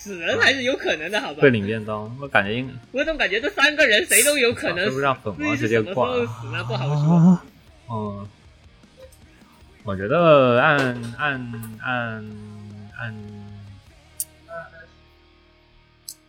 [0.00, 1.50] 对死人还是有可能的，好吧会？
[1.50, 6.10] 领便当，我感觉应我总感觉这三个人谁都有可能死，是不是让粉至于毛直接挂？
[6.26, 7.14] 死那不好说。
[7.16, 7.44] 啊，
[7.90, 8.28] 嗯，
[9.84, 10.78] 我觉得按
[11.18, 12.30] 按按
[12.98, 13.14] 按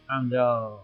[0.08, 0.80] 按照，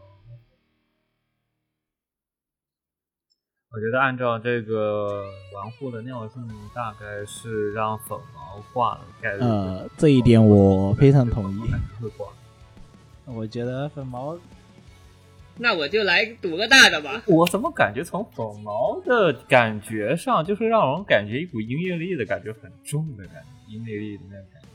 [3.70, 9.42] 我觉得按照这个玩户的尿性，大概是让粉毛挂的概率。
[9.42, 11.60] 呃，这一点我非常同意。
[12.02, 12.26] 会挂。
[13.28, 14.38] 我觉得粉毛，
[15.58, 17.22] 那我就来赌个大的吧。
[17.28, 24.68] 我怎么感觉从粉毛的感觉上，就是让人感觉一股阴烈力的感觉很重的感觉，阴烈力的那种感觉。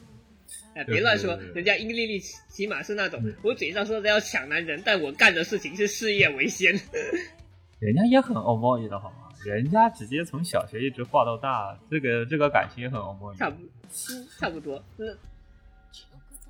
[0.74, 6.72] 哎，别乱说，人家英丽丽起码是那种我嘴上说的要抢男人，但我干的事情是事业为先。
[7.78, 9.28] 人家也很欧贸易的好吗？
[9.44, 13.36] 人家直接从小学一直画到大，这个这个感情也很欧贸易。
[13.36, 13.56] 差不，
[14.38, 14.82] 差不多。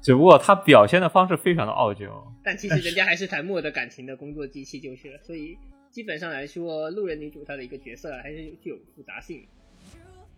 [0.03, 2.35] 只不过他表现的方式非常的傲娇。
[2.43, 5.57] 但其实人家还是台末的感情的工作机器就是了，所以
[5.91, 9.47] 基本上来说，路人女主她的一个角色还是具有复杂性。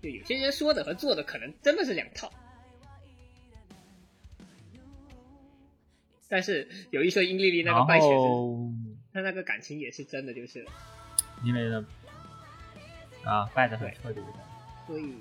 [0.03, 2.31] 就有些人说的和做的可能真的是两套。
[6.29, 8.15] 但是有一说英丽丽那个败血是，
[9.13, 10.67] 他那个感情也是真的，就是，
[11.45, 11.87] 因为呢，
[13.25, 14.21] 啊，败的很彻底。
[14.87, 15.15] 所以，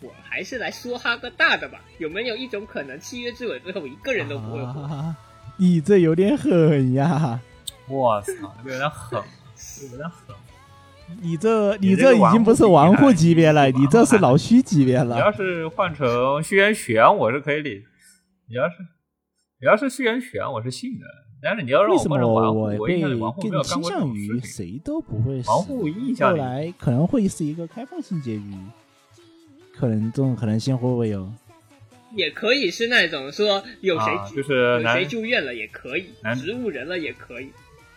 [0.00, 1.80] 我还是来说哈个大的吧。
[1.98, 5.14] 有没有一种可能，契约之吻最后一个人都不会活？
[5.56, 7.40] 你这有点狠呀！
[7.88, 9.22] 我操，这有点狠，
[9.90, 10.34] 有点狠。
[11.20, 15.16] 你这你这已经不是玩户级别了，你这是老虚级别了。
[15.16, 17.82] 你要是换成轩辕玄，我是可以理。
[18.48, 18.74] 你要是。
[19.62, 21.04] 你要是虚元玄，我是信的。
[21.42, 24.42] 但是你要让我换成王户，我印象里王户没有干过这种事情。
[24.42, 25.42] 谁都不会。
[25.46, 28.54] 王户印象里，后来可能会是一个开放性结局，
[29.80, 31.32] 可能这种可能性会不会有？
[32.14, 37.48] 也可以是那种说有谁就是有谁住院了也可以，植物人了也可以，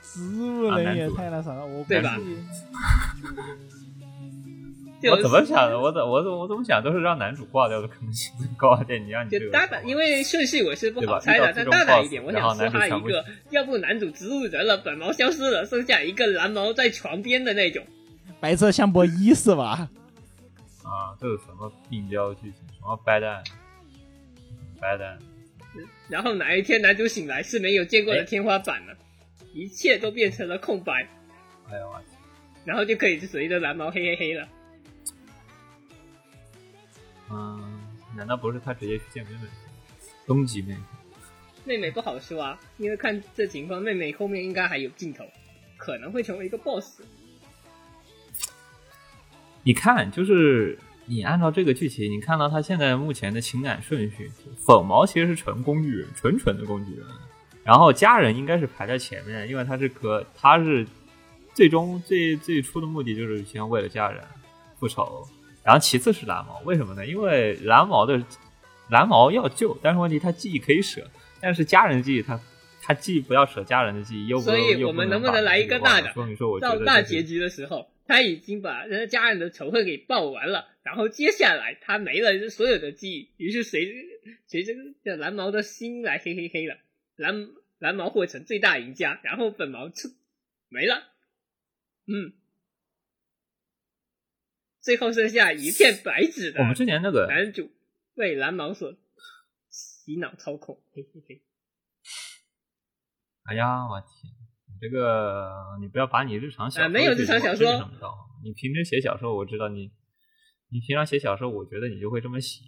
[0.02, 2.18] 植物人也太那啥了，我对吧？
[5.12, 5.78] 我怎么想的？
[5.78, 9.04] 我怎我怎我怎么想都是让男主挂掉的可能性更高一点。
[9.04, 17.84] 你让你就大胆，因为顺序我是不好猜的，但大胆一点，我想说他一个，要不男主植物人了，本毛消失了，剩下一个蓝毛在床边的那种，
[18.40, 19.90] 白色相搏一是吧？
[20.94, 22.60] 啊，都有什么病娇剧情？
[22.70, 23.44] 什么白蛋？
[24.80, 25.18] 白蛋。
[26.08, 28.96] 然后哪一天男主醒来是没有见过的天花板了，
[29.54, 31.08] 一切都变成了空白。
[31.68, 32.06] 哎呦我去！
[32.64, 34.48] 然后就可以随着蓝毛嘿嘿嘿了。
[37.32, 37.82] 嗯，
[38.16, 39.48] 难道不是他直接去见妹妹？
[40.28, 40.80] 终极妹妹，
[41.66, 45.26] 妹妹不好说啊，因为看这情况，妹妹后面应该还有镜头，
[45.76, 47.02] 可能会成为一个 BOSS。
[49.64, 54.32] 你看，就是你按照这个剧情，你看到他现在目前的情感顺序，
[54.66, 57.06] 粉毛其实是纯工具人，纯纯的工具人，
[57.64, 60.86] 然后家人应该是排在前面，因为他是可他是
[61.54, 64.24] 最终最最初的目的就是先为了家人
[64.80, 65.28] 复仇。
[65.64, 67.08] 然后其次是蓝毛，为什么呢？
[67.08, 68.22] 因为蓝毛的
[68.90, 72.38] 蓝毛要救，但是问题他记忆可以舍，但是家人记忆他
[72.82, 76.14] 他既不要舍家人的记忆，又所以我们能不能来一个大的？
[76.60, 83.92] 到大结局的时候，他已经把人家家人的仇恨给报完了，然后接下来他没了所有的记忆，于是随
[84.48, 86.78] 随着这蓝毛的心来嘿嘿嘿了，
[87.16, 90.10] 蓝蓝毛获成最大赢家，然后粉毛出
[90.70, 91.04] 没了，
[92.08, 92.34] 嗯。
[94.82, 96.60] 最后剩下一片白纸的。
[96.60, 97.72] 我们之前那个男主
[98.16, 98.98] 被蓝毛所
[99.70, 101.42] 洗脑操控，嘿嘿嘿。
[103.46, 104.43] 哎呀，我天！
[104.84, 107.66] 你这个，你不要把你日常小说没有日常小说。
[108.44, 109.90] 你平时写小说，我知道你，
[110.70, 112.66] 你平常写小说，我觉得你就会这么写。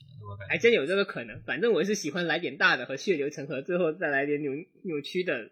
[0.47, 1.41] 还真有这个可能。
[1.45, 5.51] 反正我是喜欢来点大的和血流成河，最后再来点扭扭曲的，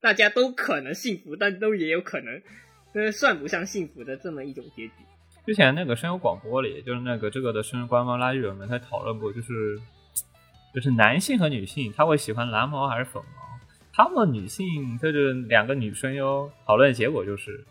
[0.00, 2.42] 大家都可能幸福，但都也有可能，
[2.94, 4.94] 呃，算不上幸福的这么一种结局。
[5.46, 9.78] 之前那个声优广播里，就是那个这个的声优官方拉日本们他讨论过，就是
[10.74, 13.49] 就是男性和女性他会喜欢蓝毛还是粉毛？
[13.92, 17.64] 他们女性就是两个女声优讨论的结果就是，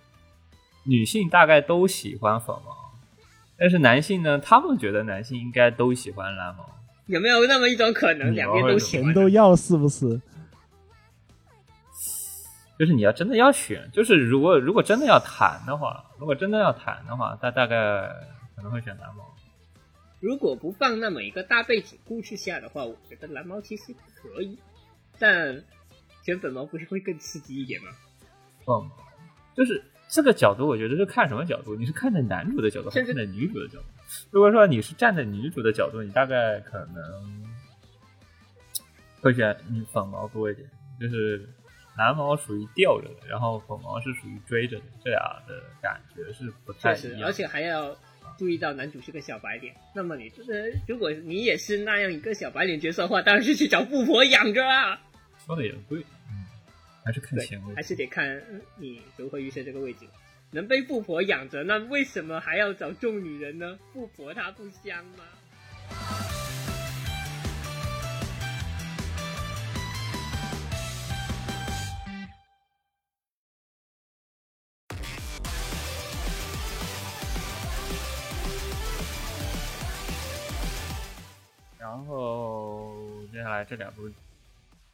[0.84, 2.76] 女性大概都喜欢粉毛，
[3.58, 6.70] 但是男性呢，他们觉得男性应该都喜欢蓝毛。
[7.08, 10.22] 有没有那么一种可能，两边都喜欢都要，是不是？
[12.78, 17.76] 就是你要真的要选，就是如果如果真的要谈的话，如果真的要谈的话，他大概
[18.56, 19.26] 可能会选蓝毛。
[20.22, 24.58] 如果不放那么一个大背景故事下的话，我觉得蓝毛其实可以，
[25.18, 25.62] 但
[26.30, 27.90] 选粉毛不是会更刺激一点吗？
[28.68, 28.90] 嗯，
[29.56, 31.76] 就是这个角度，我觉得是看什么角度？
[31.76, 33.86] 你是看在男主的角度，还是看在女主的角度？
[34.32, 37.44] 如果说你是站在女主的角度，你大概可能
[39.22, 40.70] 会选女粉毛多一点，
[41.00, 41.50] 就是。
[41.98, 47.24] 蓝毛属于吊着的，然后粉毛是属于追着的，这俩的感觉是不太一样。
[47.26, 47.94] 而且还要
[48.38, 54.98] 注意到男主是个小白脸，那么你呃，如果你也是那样一个小白脸角色的话，当然是去找富婆养着啊。
[55.46, 56.06] 说的也对，嗯，
[57.04, 60.06] 还是看对钱为，还是得看嗯你如何预设这个位置。
[60.52, 63.78] 能被富婆养着，那为什么还要找众女人呢？
[63.94, 65.24] 富婆她不香吗？
[81.78, 82.94] 然后
[83.32, 84.10] 接下来这两部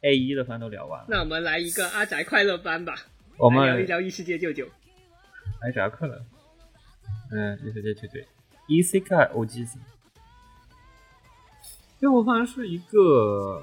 [0.02, 2.94] A 一的番都聊完了，那我们来一个阿宅快乐班吧，
[3.38, 4.66] 我们聊一聊异世界舅舅。
[5.62, 6.22] 来，宅快乐，
[7.32, 8.26] 嗯，异世界球队
[8.68, 9.78] E C K O G Z
[12.00, 13.62] 这部番是一个。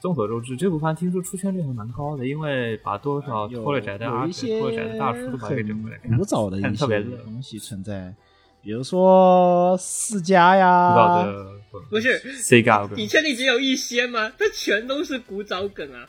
[0.00, 8.14] 众所周知，这部番听说出圈率还蛮高的，因为把多少有拖了宅的阿宅、拖了宅的大叔都把给整过来看，古早的一些看特别热，东西存在，
[8.62, 11.57] 比如说世家呀，古早的
[11.90, 14.32] 不是 C 嘎你确定只有一些吗？
[14.38, 16.08] 这全都是古早梗啊！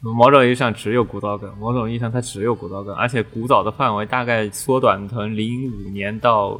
[0.00, 6.58] 某种意义上只有古早梗，某种意义上它只有古早梗，而且古早的范围大概缩短成零五年到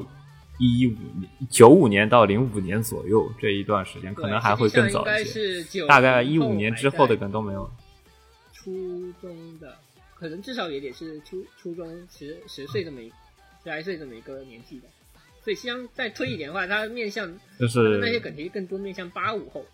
[0.59, 5.25] 一五年、九五年到零五年左右这一段时间，可能还会更早一些。
[5.25, 7.71] 些是大概一五年之后的梗都没有。
[8.53, 9.75] 初中的，
[10.15, 13.09] 可能至少也得是初初中十十岁这么一
[13.63, 14.89] 十来岁这么一个年纪的。
[15.43, 19.67] 所以相再推一点的话，它面向就是那些是梗其实更多面向八五后。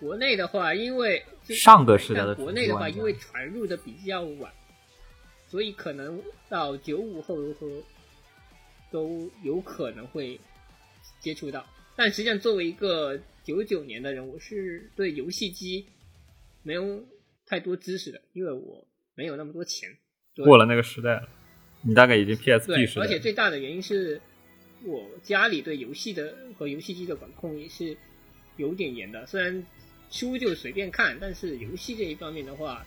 [0.00, 4.52] 国内的话，因为上个时代的国内的话，因为传入的比较晚，
[5.48, 7.82] 所以可能到九五后和
[8.90, 10.38] 都有可能会
[11.20, 11.66] 接触到。
[11.96, 15.84] 但实际上，作为一个九九年的人，我是对游戏机
[16.62, 17.04] 没有
[17.44, 18.86] 太多知识的，因为我
[19.16, 19.90] 没有那么多钱。
[20.32, 21.28] 对过了那个时代了，
[21.82, 23.06] 你大概已经 PSP，时代了。
[23.06, 24.20] 而且最大的原因是
[24.84, 27.96] 我家里对游戏的和游戏机的管控也是
[28.56, 29.26] 有点严的。
[29.26, 29.64] 虽然
[30.10, 32.86] 书就随便看，但是游戏这一方面的话，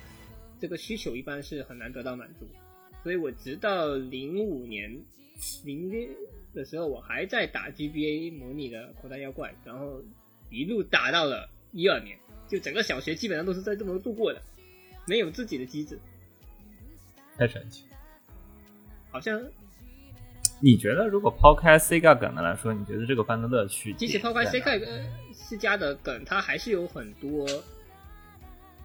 [0.59, 2.47] 这个需求一般是很难得到满足。
[3.03, 5.01] 所以我直到零五年
[5.65, 6.07] 零月
[6.53, 10.03] 的时候，我还在打 GBA 模拟的口袋妖怪，然后
[10.49, 12.17] 一路打到了一二年，
[12.47, 14.41] 就整个小学基本上都是在这么度过的，
[15.07, 15.99] 没有自己的机子，
[17.37, 17.85] 太神奇。
[19.09, 19.43] 好像
[20.63, 23.91] 你觉得如果抛开 Sega 梗的来说，你觉得这个番的乐趣？
[23.93, 25.03] 即使抛开呃
[25.33, 27.47] 世家的梗，它还是有很多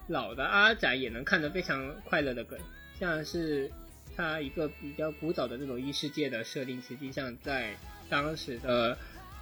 [0.07, 2.57] 老的阿宅也能看得非常快乐的梗，
[2.99, 3.69] 像是
[4.15, 7.77] 它一个比较古早的这种异世界的设定，实际上在
[8.09, 8.97] 当时的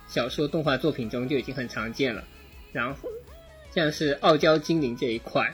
[0.08, 2.22] 小说动画作品中就已经很常见了。
[2.74, 3.10] 然后
[3.72, 5.50] 像是傲娇精灵这一块，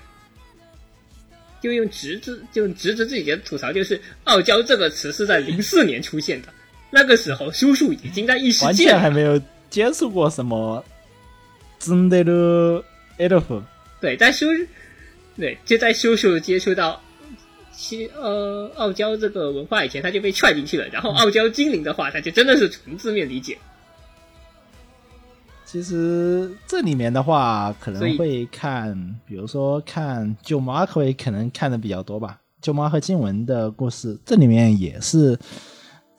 [1.62, 6.52] 就用直子就用直子自己的吐槽，就是“傲娇”这个词是在零四年出现的，
[6.92, 10.84] 那个时候叔叔已经在异世完界还没有接触过什么
[11.80, 12.84] 真的的
[13.18, 13.62] elf，
[14.00, 14.46] 对，在叔，
[15.36, 17.02] 对，就在叔叔接触到
[17.74, 20.88] 其呃傲娇这个文化以前，他就被踹进去了。
[20.90, 23.58] 然后傲娇精灵的话，他就真的是纯字面理解。
[25.66, 28.94] 其实这里面的话，可能会看，
[29.26, 32.40] 比如说看舅妈会可能看的比较多吧。
[32.62, 35.40] 舅妈和静雯的故事，这里面也是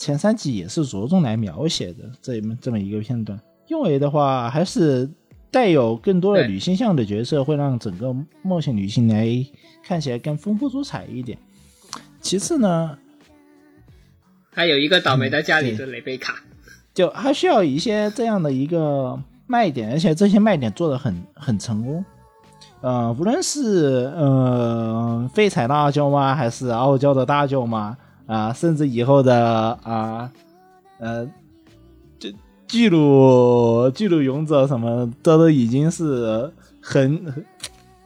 [0.02, 3.38] 前三集也是着重来描写的这么这么一个片段。
[3.68, 5.08] 因为的话，还是
[5.48, 9.28] 带有更多的女性向的角色，会让整个冒险女性来
[9.84, 11.38] 看起来更丰富多彩一点。
[12.20, 12.98] 其次呢，
[14.52, 16.34] 还有一个倒霉的家里嗯的雷贝卡，
[16.92, 22.04] 就还需要一些这样的一个卖点，而且这些卖点做的很很成功。
[22.80, 27.96] 呃，无论是呃废柴的阿娇妈，还是傲娇的大舅妈
[28.32, 30.30] 啊、甚至以后的啊
[30.98, 31.28] 呃，
[32.18, 32.32] 这
[32.66, 37.44] 巨乳巨乳勇者什么，这都已经是很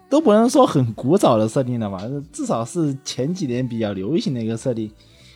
[0.09, 2.01] 都不能说很古早的设定了吧，
[2.33, 4.91] 至少是前几年比较流行的一个设定。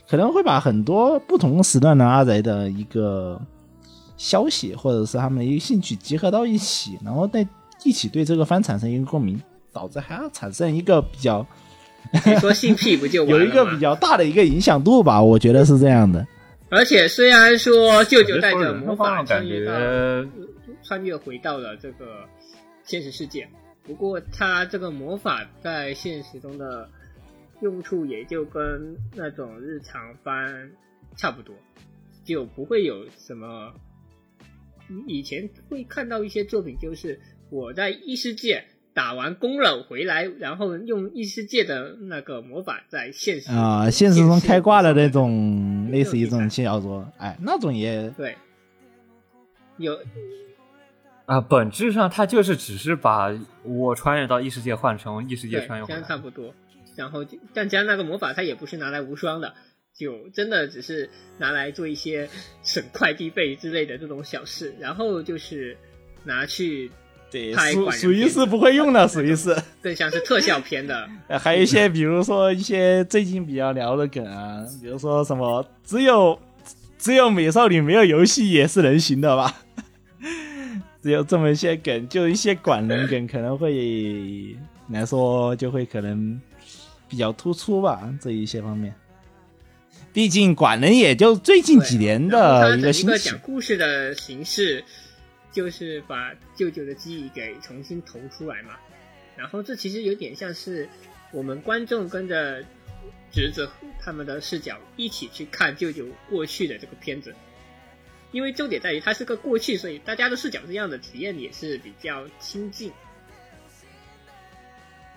[0.09, 3.41] 可能会把很多不同时段的阿宅的一个
[4.17, 7.47] 消息，或者是他们的一个兴趣集合到一起，然后在
[7.85, 9.41] 一起对这个番产生一个共鸣，
[9.73, 11.47] 导致还要产生一个比较
[12.27, 16.27] 你说性癖不就有一个比较大的一个影响度吧，我觉得是这样的。
[16.69, 19.67] 而且虽然说舅舅带着魔法感穿越
[20.83, 22.25] 穿越回到了这个
[22.85, 23.49] 现实世界，
[23.83, 26.89] 不过他这个魔法在现实中的
[27.61, 30.71] 用处也就跟那种日常番
[31.17, 31.55] 差不多，
[32.25, 33.73] 就不会有什么。
[34.89, 37.21] 以以前会看到一些作品，就是
[37.51, 48.37] 我在异世界打完工了回来，然后用异世界的那个魔法在现实啊、现实中开挂的那种，类似于这种小说，哎，那种也对，
[49.77, 49.99] 有
[51.27, 53.31] 啊，本质上它就是只是把
[53.63, 56.17] 我穿越到异世界换成异世界，穿越回这样差。
[56.17, 56.53] 不多。
[56.97, 57.25] 然后
[57.55, 59.55] 但加那个魔法，它也不是拿来无双的，
[59.97, 62.29] 就真的只是拿来做一些
[62.65, 65.79] 省快递费之类的这种小事，然后就是
[66.25, 66.91] 拿去
[67.31, 69.57] 对属属于是不会用的，属于是。
[69.81, 71.09] 更像是特效片的。
[71.29, 76.39] 呃还有一些，比如说一些最近比较聊的梗啊，比如说什么只有
[76.99, 79.55] 只有美少女没有游戏也是能行的吧？
[81.03, 84.55] 只有这么一些梗，就一些管人梗，可能会
[84.89, 86.39] 来说就会可能
[87.09, 88.93] 比较突出吧，这一些方面。
[90.13, 94.85] 毕竟管人也就最近几年的一整个兴起个讲，故事的形式，
[95.53, 98.77] 就是把舅舅的记忆给重新投出来嘛。
[99.37, 100.89] 然后这其实有点像是
[101.33, 102.65] 我们观众跟着
[103.31, 103.69] 侄子
[104.01, 107.35] 他们的视角一起去看舅舅过去的这个片子。
[108.33, 112.93] 因为重点在于它是个过去，所以大家的视角这样的体验也是比较亲近。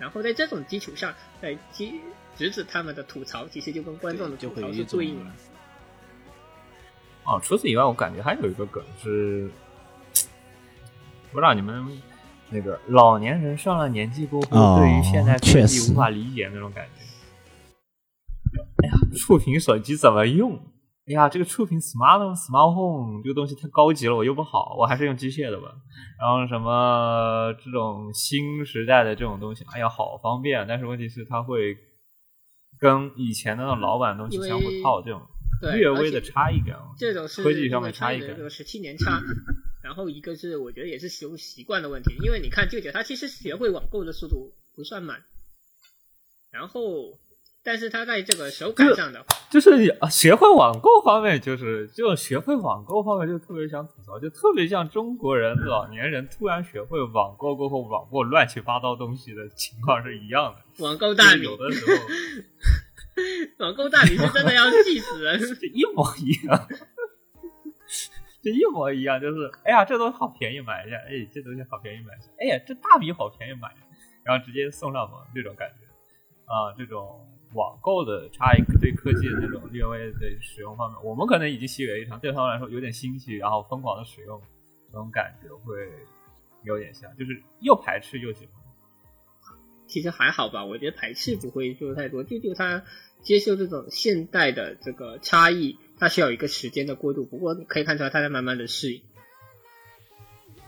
[0.00, 2.00] 然后在这种基础上，在基
[2.36, 5.32] 侄子他们的吐槽，其实就跟观众的吐槽是对应了。
[7.24, 9.48] 哦，除此以外，我感觉还有一个梗是，
[11.34, 11.84] 不知道你们
[12.48, 17.02] 那个老年人上了年纪过后，哦对于现在科技无法理解那种感觉。
[18.84, 20.54] 哎呀，触屏手机怎么用？
[21.08, 25.74] 哎呀，这个触屏 smart smart home 这个东西太高级了，我用不好，我还是用机械的吧。
[26.20, 31.76] 然后什么这种新时代的这种东西，哎呀，好方便，但是问题是它会
[32.78, 35.20] 跟以前的那种老版的东西相互套，这种
[35.60, 36.78] 略微的差异感。
[36.96, 39.20] 这种是科技上面差异感因为它有一个十七年差，
[39.84, 45.22] 然后一个是我觉得也是使用习惯的问题，因为你看舅舅他其实学会网购的速度不算慢，
[46.50, 47.20] 然后
[47.62, 49.70] 但是他在这个手感上的话，就是
[50.00, 60.82] 啊学会网购方面，就是就学会网购方面，就特别想吐槽，就特别像中国人老年人突然学会网购过后，网购乱七八糟东西的情况是一样的。
[60.82, 61.92] 网购大米，有的时候
[63.66, 65.38] 网购大米是真的要气死人。
[65.60, 66.68] 这一模一样，
[68.44, 73.74] 这一模一样，就是哎呀，这东西好便宜，买一下，哎，这东西好便宜，买一下，哎呀，这大米好便宜，买，
[74.22, 75.86] 然后直接送上门这种感觉
[76.44, 84.38] 啊、这种网购的差异对科技的那种略微的使用方面，我们可能已经习以为常，对他们来说有点新奇，然后疯狂的使用，
[84.88, 85.74] 这种感觉会
[86.64, 88.54] 有点像，就是又排斥又喜欢。
[89.86, 92.84] 其实还好吧，我觉得排斥不会做太多，就就他
[93.22, 97.24] 接受这种现代的这个差异，他需要一个时间的过渡。
[97.24, 99.02] 不过可以看出来他在慢慢的适应。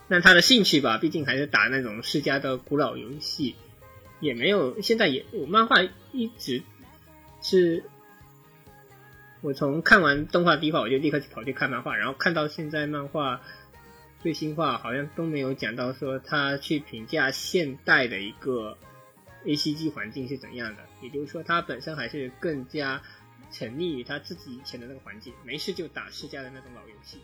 [0.09, 3.57] 那他的兴趣吧，毕竟还是打那种世嘉的古老游戏，
[4.21, 6.63] 也没有现在也我漫画一直
[7.43, 7.83] 是，
[9.41, 13.41] 我从看完动画第一话我就立刻跑去看漫画，然后看到现在漫画
[14.23, 18.79] 最新话好像都没有讲到说他去评价现代的一个
[19.45, 23.03] A C G 环境是怎样的，也就是说他本身还是更加
[23.51, 27.19] 沉溺于他自己以前的那个环境，没事就打世嘉的那种老游戏。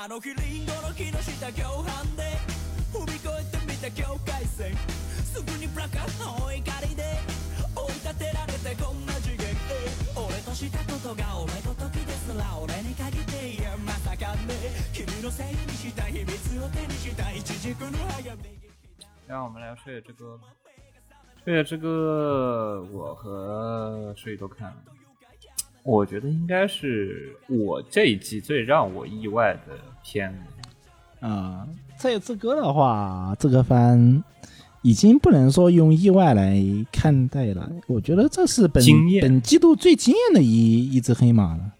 [0.00, 2.22] あの日リンゴの木の下共犯で
[2.94, 4.72] 踏み越えてみた境界線
[5.24, 6.54] すぐにプラカの怒
[6.86, 7.18] りで
[7.74, 9.50] 追い立てられてこんな次元へ
[10.14, 13.27] 俺としたことが俺ごときですら俺に限って
[19.26, 20.44] 让我们来说夜之歌吧。
[21.44, 24.76] 说夜之歌，我和睡都看了。
[25.82, 31.26] 我觉得应该是我这一季最让我意外的片子。
[31.26, 31.68] 啊、
[31.98, 34.24] 这这个的话，这个番
[34.82, 36.56] 已经不能说用意外来
[36.90, 37.70] 看待了。
[37.86, 38.82] 我觉得这是本
[39.20, 41.72] 本季度最惊艳的一一只黑马了。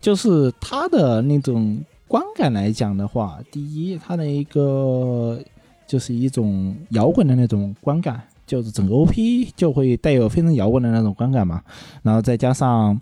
[0.00, 5.40] 就是他的那种观感来讲的话，第一，它的一个
[5.86, 11.62] 就是一种摇滚的那种观感，就是整个 OP 就会带有非常摇滚的那种观感嘛。
[12.02, 13.00] 然后再加上，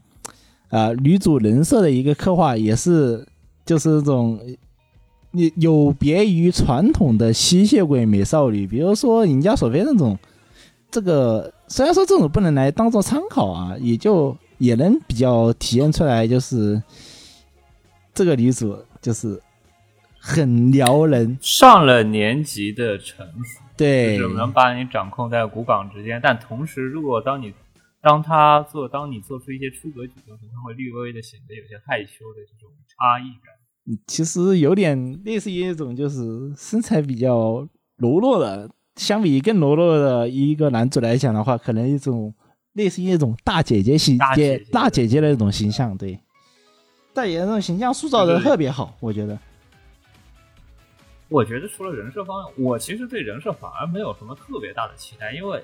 [0.70, 3.26] 呃，女主人设的一个刻画也是，
[3.66, 4.40] 就是这种
[5.32, 10.18] 你有别于传统的吸血鬼美少女，比如说尹家索菲那种，
[10.90, 16.82] 这个虽然说这种不能来当做参考啊，也就也能比较体现出来，就是
[18.14, 19.38] 这个女主就是
[20.18, 24.16] 很撩人，上了年纪的城府，对。
[24.16, 27.52] 就是能把你掌控在骨港之间，但同时，如果当你
[28.00, 33.54] 当他做，当你做出一些出格举动时，他会略微的显得有些害羞的这种差异感。
[34.06, 42.34] 其实有点类似于一种就是身材比较柔弱的，相比更柔弱的一个男主来讲的话，可能一种
[42.72, 46.18] 类似于一种大姐姐形大姐姐大姐姐的那种形象，对，
[47.14, 49.38] 大姐姐那种形象塑造的特别好，我觉得。
[51.28, 55.62] 我觉得除了人设方面，我其实对人设反而没有什么特别大的期待，因为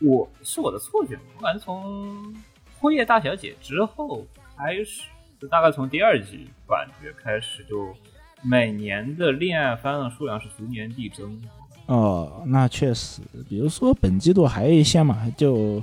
[0.00, 2.32] 我是我的错觉，我感觉从
[2.78, 4.26] 《辉夜大小姐》之后
[4.56, 5.02] 开始，
[5.40, 7.94] 就大概从第二季感觉开始，就
[8.42, 11.40] 每年的恋爱番的数量是逐年递增。
[11.86, 15.82] 哦，那确实，比如说本季度还有一些嘛，就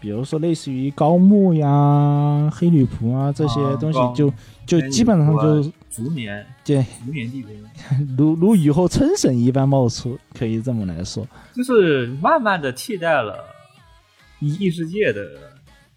[0.00, 4.32] 比如说类似于高木呀、黑女仆啊这些东西就，
[4.64, 7.50] 就基本上就逐年对逐年递增，
[8.16, 11.26] 如如雨后春笋一般冒出，可以这么来说。
[11.54, 13.44] 就是慢慢的替代了
[14.40, 15.20] 异世界的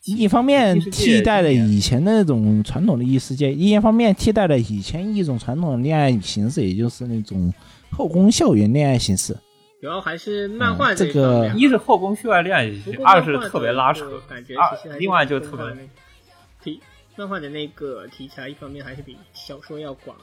[0.06, 7.54] 一方面替代了以前的那种传统的异世界，一方面替代了以前一种传统的恋爱形式，也就是那种
[7.92, 9.38] 后宫校园恋爱形式。
[9.82, 12.66] 主要还是漫画嗯这个一是后宫秀爱恋爱
[13.04, 16.82] 二是特别拉扯感觉，二其实还是另外就特别漫画那题
[17.16, 20.16] 漫画的那个题材，一方面还是比小说要广，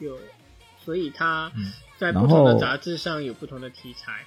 [0.00, 0.18] 就
[0.82, 4.24] 所以它嗯在不同的杂志上有不同的题材。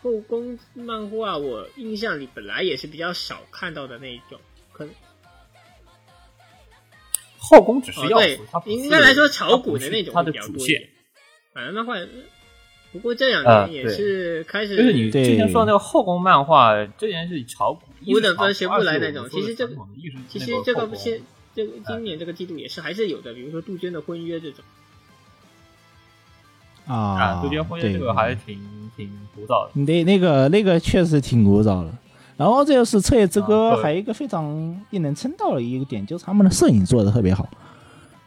[0.00, 4.40] 后宫漫画我印象里本来也是比较少看到的那一种，
[4.72, 4.94] 可能
[7.36, 10.88] 后宫只是哦对要素，它，不是应该来说炒股的那种它的会比较主线多一点。。
[11.52, 11.94] 反正漫画，
[12.92, 19.26] 不过这两呃年也是开始，就是你对之前说的那个后宫漫画，这件事炒股，一五是炒股等分学不来那种。
[19.30, 19.66] 其实这
[20.28, 21.20] 其实那个后宫这个现
[21.54, 24.64] 这个今年这个季度也是还是有的，比如说杜鹃的婚约这种。
[26.86, 28.58] 啊啊，杜鹃婚约这个还是挺
[28.96, 29.80] 挺古早的。
[29.80, 31.92] 那那个那个确实挺古早的。
[32.36, 34.46] 然后这就是《彻夜之歌啊》，还有一个非常
[34.90, 37.48] 令人称道的一个点，就是他们的摄影做的特别好，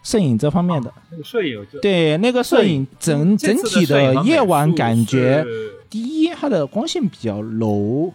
[0.06, 5.44] 摄影这方面的，那个摄影就对那个摄影整整体的夜晚感觉，
[5.90, 8.14] 第一它的光线比较柔，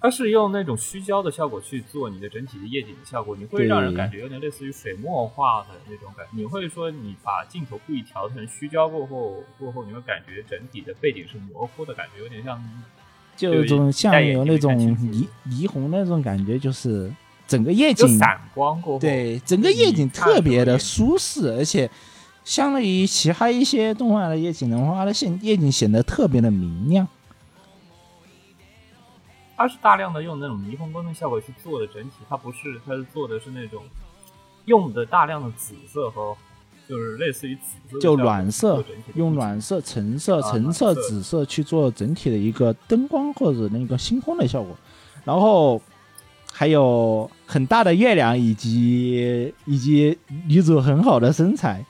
[0.00, 6.30] 它是用那种虚焦的效果去做你的整体的夜景的效果，你会让人感觉有点类似于水墨画的那种感觉。
[6.36, 12.62] 你会说你把镜头故意调成虚焦过后，过后你会感觉整体的背景是模糊的感觉，有点像
[13.34, 17.12] 就有种像有那种霓霓虹那种感觉，就是
[17.46, 21.90] 整个夜景就散光过后，对，整个夜景特别的舒适，而且
[22.44, 27.06] 相对于其他一些动画的夜景的话，它的线夜景显得特别的明亮。
[29.56, 33.82] 它是大量的用那种霓虹光的效果去做的整体，它不是，它是做的是那种
[34.66, 36.36] 用的大量的紫色和
[36.86, 38.84] 就是类似于紫色就暖色
[39.14, 40.94] 用暖色、橙色、啊橙色。
[40.94, 44.76] 紫色去做整体的一个灯光或者那个星空的效果，
[45.24, 45.80] 然后
[46.52, 51.84] 还有很大的月亮以及以及女主很好的身材。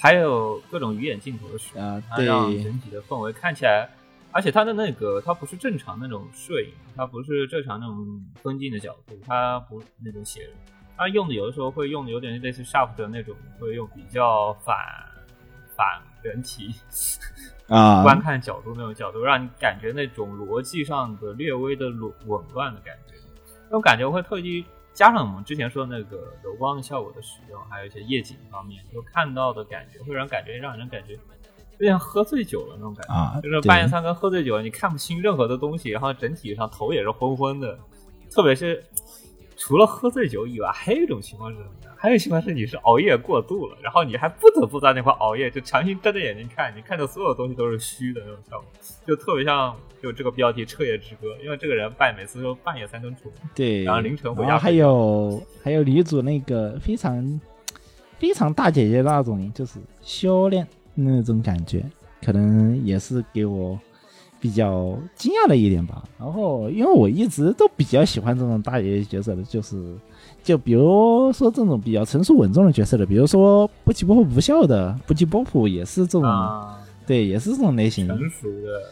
[0.00, 3.90] 还有各种鱼眼镜头的使用，啊、它对，让整体的氛围看起来，
[4.30, 10.48] 而且它的那个它不是正常那种摄影，它不是正常那种分镜的角度，它不那种写，
[10.96, 14.76] 它用的有的时候会用的有点类似 Sharp 的那种，会用比较反
[15.74, 16.72] 反人体
[17.66, 18.02] 啊。
[18.06, 23.14] 观看角度那种角度，让你感觉那种逻辑上的略微的紊紊乱的感觉，
[23.68, 37.78] 那种感觉会特意加上我们之前说的那个柔光的效果的使用，还有一些夜景方面，就看到的感觉会让人感觉让人感觉有点喝醉酒了那种感觉，啊就是半夜三更喝醉酒了，你看不清任何的东西，然后整体上头也是昏昏的，
[38.30, 38.82] 特别是
[39.68, 41.90] 除了喝醉酒以外，还有一种情况是什么呢？
[41.94, 48.66] 还有一种情况是你是熬夜过度了，然后你还不得不在那块熬夜，就强行睁着眼睛看，你看的所有东西都是虚的那种效果，
[49.06, 57.38] 就特别像就这个标题《彻夜之歌》，因为这个人半每次都半夜三更出门，对，然后凌晨回家睡觉有还有女主那个非常
[58.18, 61.84] 非常大姐姐那种，就是修炼那种感觉，
[62.24, 63.78] 可能也是给我
[64.40, 66.02] 比较惊讶的一点吧。
[66.18, 69.96] 然后因为我一直都比较喜欢这种大姐姐角色的，就是
[70.42, 78.06] 就比如说这种比较成熟稳重的角色的，比如说不吉波普不笑的不吉波普也是这种，啊，对，也是这种类型。
[78.06, 78.82] 成熟的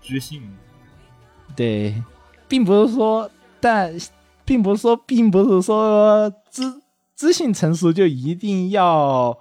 [0.00, 0.42] 知性。
[1.54, 1.94] 对，
[2.48, 3.30] 并不是说，
[3.60, 3.92] 但
[4.44, 6.62] 并不是说，并不是说知
[7.14, 9.36] 知性成熟就一定要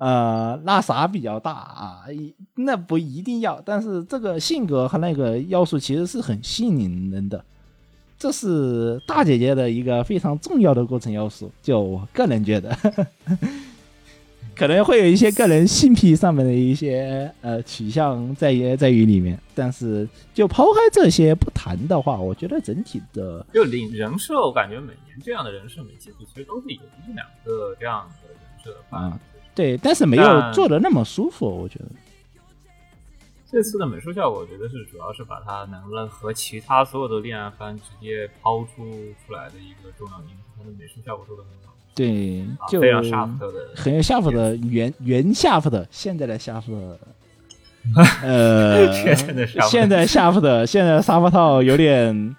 [0.00, 7.44] 呃那啥比较大啊，一那不一定要，但是这个性格和那个要素其实是很吸引人的，
[8.18, 12.74] 这是大姐姐的一个非常重要的构成要素，就我个人觉得，
[14.56, 29.20] 可能会有一些个人性癖上面的一些呃取向在于在于里面，但是就抛开这些不谈的话，我觉得整体的就领人设，我感觉每年这样的人设每季度其实都是有一两个这样的人设的啊，
[29.54, 31.86] 对，但是没有做的那么舒服，我觉得。
[33.50, 38.76] 这次的美术效果，我觉得是主要是把它能不能和其他所有的恋爱番直接抛出
[39.26, 46.98] 出来的一个重要因素，它的美术效果做的很好，对，啊就非常 sharp 的，很有夏普的原原夏普的，现在的夏普 的，
[48.22, 48.92] 呃，
[49.68, 52.36] 现在夏普的现在的沙发套有点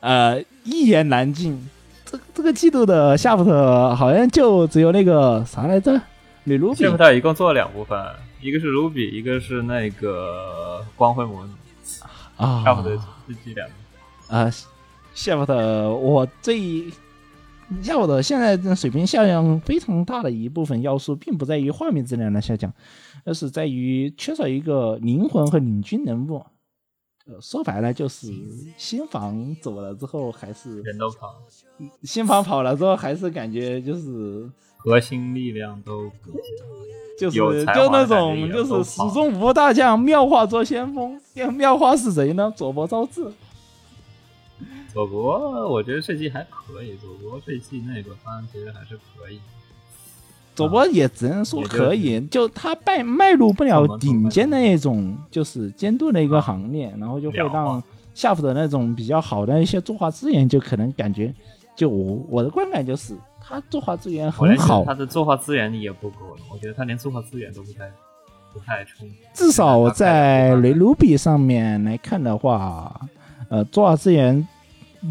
[0.00, 1.68] 呃一言难尽。
[2.06, 6.00] 这这个季度的夏普的好像就只有那个啥来着，
[6.48, 8.02] 吕卢比谢普特一共做了两部分，
[8.40, 11.52] 一个是 Ruby，一个是那个光辉魔女，
[12.38, 13.74] 啊，差不多是这两部。
[14.34, 14.50] 啊
[15.14, 16.84] ，Shift，，我最
[17.82, 22.72] 夏普特现在这水平下降非常大的一部分要素，并不在于画面质量的下降，
[23.24, 26.46] 而是在于缺少一个灵魂和领军人物。
[27.28, 28.32] 呃，说白了就是
[28.78, 31.34] 新房走了之后，还是人都跑，
[32.02, 36.40] 新房跑了之后，还是感觉就是核心力量都不行。
[37.18, 37.50] 就就
[37.90, 41.20] 那种就是始终无大将，妙化做先锋。
[41.54, 42.50] 妙化是谁呢？
[42.56, 43.30] 佐伯昭治。
[44.92, 49.40] 佐伯我觉得这季还可以，佐伯这季那个番其实还是可以。
[50.58, 57.82] 佐伯也只能说可以，就他迈迈入不了顶尖的那种，就是监督的一个行列，然后就会让化
[58.12, 61.32] 夏普的那种比较好的一些作画资源，就可能感觉，
[61.76, 67.88] 就我我的观感就是，他作画资源很好他，的作画资源也不够了，我觉得他连作画资源都不太
[68.52, 69.08] 不太充。
[69.32, 73.00] 至少在雷雷卢比上面来看的话，
[73.48, 74.44] 呃，作画资源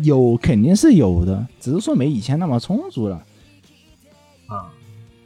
[0.04, 3.24] 有肯定是有的，只是说没以前那么充足了。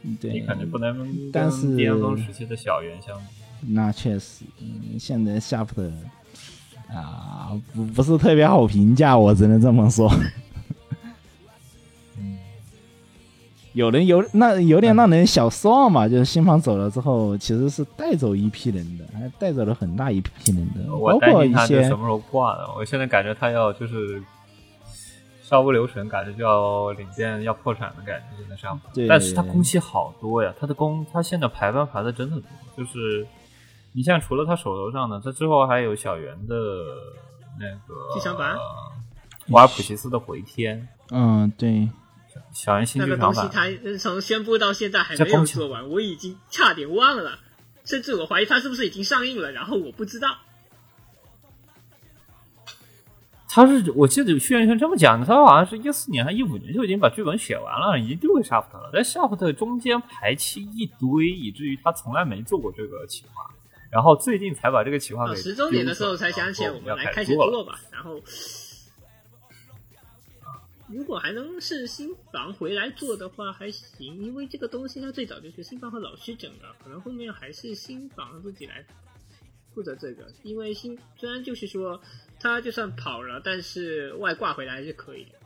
[0.02, 3.24] 啊，你对，肯定不能但是跟巅峰时期的小圆相比。
[3.68, 5.92] 那确实，嗯，现在夏普的
[6.92, 10.10] 啊，不不是特别好评价，我只能这么说。
[12.18, 12.38] 嗯，
[13.72, 22.68] 有人有那有点让人小失望嘛，就是新房走了之后，其实是带走一批人的，还带走了很大一批人的，包括一些什么时候挂的。
[22.76, 24.22] 我现在感觉他要就是
[25.52, 33.26] 稍不留神，感觉就要领店要破产的感觉，现在上对但是他工期好多呀，他的工他现在排班排的真的多，就是
[33.92, 36.54] 你像除了他手头上的，他之后还有小圆的
[37.60, 38.56] 那个剧场版
[39.48, 41.86] 瓦尔普奇斯的回天，嗯，对，
[42.54, 43.34] 小圆新那剧场版。
[43.34, 47.38] 个东西它呃从宣布到现在还没有做完，我已经差点忘了，
[47.84, 50.28] 甚至我怀疑他是不是已经上映了，然后我不知道。
[53.54, 58.90] 他是我记得徐元轩这么讲的，他好像是一四年还一五年就已经把剧本写完了，已经丢给沙普特了。
[58.90, 63.44] 在沙普特中间排期一堆，以至于他从来没做过这个企划，
[63.90, 67.34] 然后最近才把这个企划给啊，十周年的时候才想起来我们来开始。
[67.34, 68.18] 做吧，然后。
[70.88, 78.84] 如果还能是新房回来做的话还行，因为这个东西它最早就是新房和老师整的，可能后面还是新房自己来
[79.74, 80.30] 负责这个。
[80.42, 81.98] 因为新虽然就是说
[82.42, 85.38] 他就算跑了，但是外挂回来还是可以的。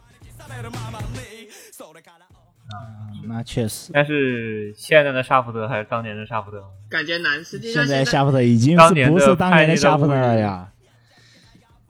[3.25, 6.69] 那确实，但是现在的沙福德还是当年的沙福德吗？
[6.89, 7.45] 感觉难。
[7.45, 10.73] 实际上现在在夏普特已经不是当年的夏普特派尼的了呀？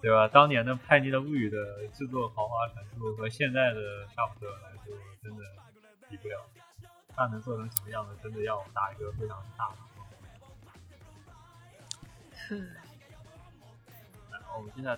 [0.01, 0.29] 对吧？
[0.29, 5.43] 当年的《派尼的物语》的制作豪华程度和现在的沙福德来说，真的
[6.09, 6.47] 比不了。
[7.17, 10.07] 它能做成什么样子，真的要打一个非常大的光。
[12.51, 12.83] 来
[14.58, 14.98] 我们现在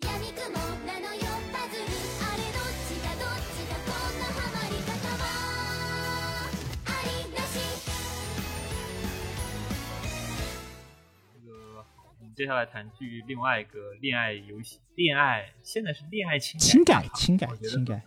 [0.00, 0.42] 闇雲
[0.86, 1.20] なのよ
[1.52, 1.82] パズル
[2.22, 5.24] あれどっちがどっちだこんなハマり方は
[6.86, 7.52] ありなし
[11.34, 18.02] 这个，我们接下来谈剧另外一个恋爱游戏，恋爱现在是恋爱情轻改改，轻改我觉得轻改，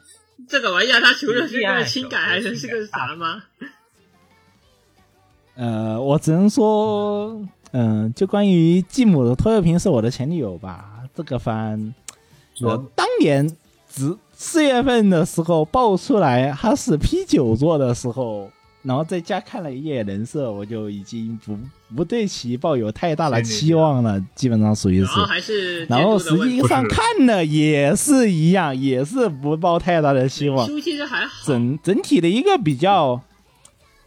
[0.48, 3.42] 这个玩意儿，它除了是恋爱个轻改，还能是个啥吗？
[5.54, 7.40] 呃，我只能说，
[7.72, 11.94] 嗯、就关于继母的拖油瓶是我的前女友吧，这个番，
[12.60, 13.48] 我当年
[13.88, 18.50] 只四月份的时候爆出来他是 P 九做的时候，
[18.84, 21.58] 然后在家看了一夜人设，我就已经不
[21.96, 25.24] 不对其抱有太大的期望了，基本上属于是然后。
[25.24, 30.66] 还是然后实际上看了也是一样，也是不抱太大的希望。
[30.66, 33.18] 书其实还好，整整体的一个比较，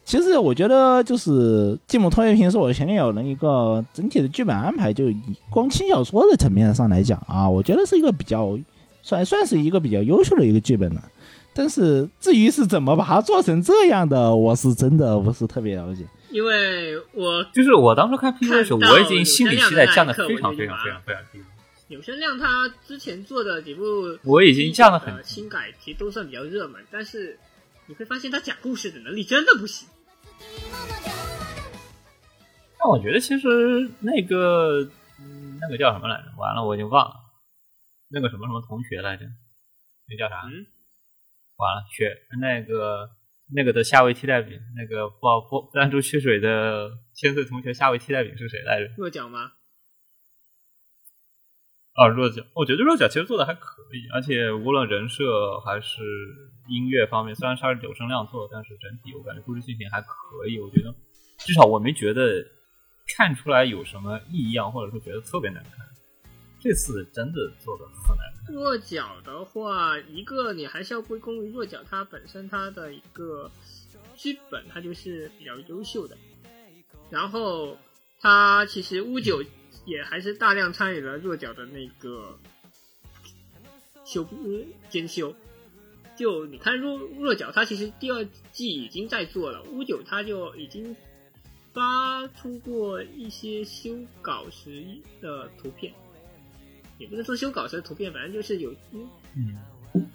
[0.06, 5.18] 其实我觉得就是《芥末拖油瓶》是我前女友的一个整体的剧本安排，就以
[5.50, 8.56] 光轻小说的层面上来讲啊，我觉得是一个比较
[9.02, 11.04] 算算是一个比较优秀的一个剧本了。
[11.58, 16.06] 但是至于是怎么把它做成这样的，我是真的不是特别了解。
[16.30, 21.46] 因为我就是我当初看 PV 的时候，我已经心理期待降的非常非常非常非常低了。
[21.88, 22.48] 有声量他
[22.86, 23.82] 之前做的几部，
[24.24, 27.40] 我已经降的很低新改，其实都算比较热门，但是
[27.88, 29.88] 你会发现他讲故事的能力真的不行。
[32.78, 34.88] 但我觉得其实那个
[35.20, 36.26] 嗯那个叫什么来着？
[36.38, 37.16] 完了，我已经忘了。
[38.10, 39.26] 那个什么什么同学来着？
[40.08, 40.44] 那叫啥？
[40.46, 40.68] 嗯
[41.58, 43.10] 完了，雪那个
[43.54, 45.18] 那个的夏威替代品，那个不
[45.50, 48.94] 不弹珠蓄水的千岁同学夏威替代品是谁来着？
[48.98, 49.54] 弱角吗？
[51.94, 56.04] 啊，弱脚，我觉得弱脚其实做的还可以，而且无论人设还是
[56.70, 60.60] 音乐方面，虽然它是有声量做的，但是整体我感觉故事剧情还可以。
[60.60, 60.94] 我觉得
[61.40, 62.46] 至少我没觉得
[63.18, 65.88] 看出来有什么异样，或者说觉得特别难看。
[66.68, 68.54] 这次真的做的很难。
[68.54, 73.50] 弱角的话，一个你还是要归功于弱角它本身它的一个
[74.18, 76.18] 剧本，它就是比较优秀的。
[77.10, 77.78] 然后
[78.20, 79.42] 它其实乌九
[79.86, 82.38] 也还是大量参与了弱角的那个
[84.04, 85.34] 修呃监修。
[86.18, 90.94] 就你看弱弱角，它其实第二季已经在做了，乌九它就已经
[91.72, 94.84] 发出过一些修稿时
[95.22, 95.94] 的图片。
[96.98, 99.58] 也不能说修稿时的图片，反正就是有，嗯，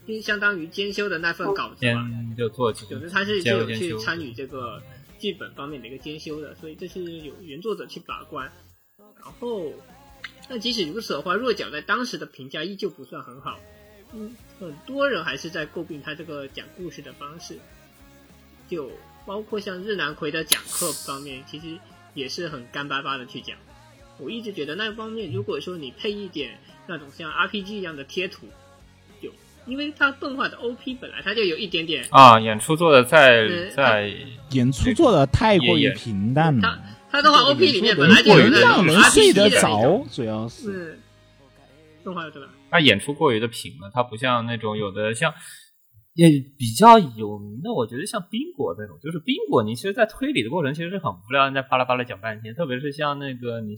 [0.07, 2.09] 就相当于监修的那份稿子嘛。
[2.37, 4.83] 就做有的他是就有去参与这个
[5.19, 8.51] 剧本方面的一个监修的，所以这是有原作者去把关。
[8.99, 9.73] 然后，
[10.49, 13.61] 但即使如此的话，弱角在当时的评价依旧不算很好。
[14.15, 17.57] 嗯，很多人还是在诟病他这个讲故事的方式，
[18.69, 18.91] 就
[19.25, 21.79] 包括像日南葵的讲课方面，其实
[22.15, 23.57] 也是很干巴巴的去讲。
[24.19, 28.47] 我一直觉得那方面，如果说你配一点那种像 RPG 一样的贴图，
[29.21, 29.31] 有
[29.67, 34.13] 因为它动画的 OP 本来它就有一点点，啊，演出做的再呃再
[34.51, 40.63] 演出做的太过于平淡它了，它动画 OP 里面本来就过有那种于让人 RPG 睡得的那种着，主要是。
[40.73, 40.99] 是
[42.05, 42.49] 动画对吧？
[42.69, 45.33] 他演出过于的平了，他不像那种有的像
[46.15, 46.29] 也
[46.59, 53.77] 比较有名的，我觉得像冰果那种，就是冰果，你其实，在推理的过程其实是很无聊，你在巴拉巴拉讲半天，特别是像那个你，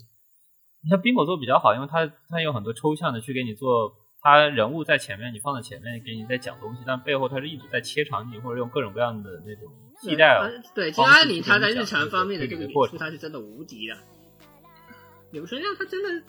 [0.85, 9.73] 你像冰果做比较好，因为它它有很多抽象的去给你做，它人物在前面，你放在前面给你在讲东西，但背后它是一直在切场景或者用各种各样的那种
[10.03, 13.97] 替代呃对，金方式安妮去跟你讲她在日常方面的这个过程这个演出，她是真的无敌的。
[15.31, 16.25] 柳生亮他真的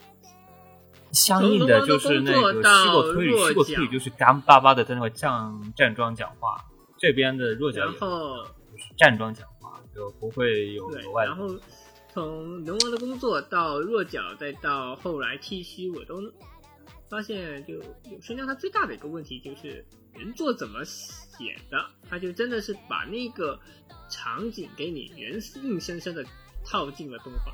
[1.12, 6.56] 相应的就是那个西果推理，西果推理就是干巴巴的在那块站站桩讲话，
[6.98, 7.98] 这边的弱角就是
[8.96, 11.36] 站桩讲话，就不会有额，外的然。
[11.36, 11.46] 后
[12.16, 16.32] 从龙王的工作到弱角，再到后来剃须，我都
[17.10, 17.74] 发现，就
[18.10, 23.60] 有声量他最大的一个问题就是原作怎么写的，他就真的是把那个
[24.08, 26.24] 场景给你原硬生生的
[26.64, 27.52] 套进了动画。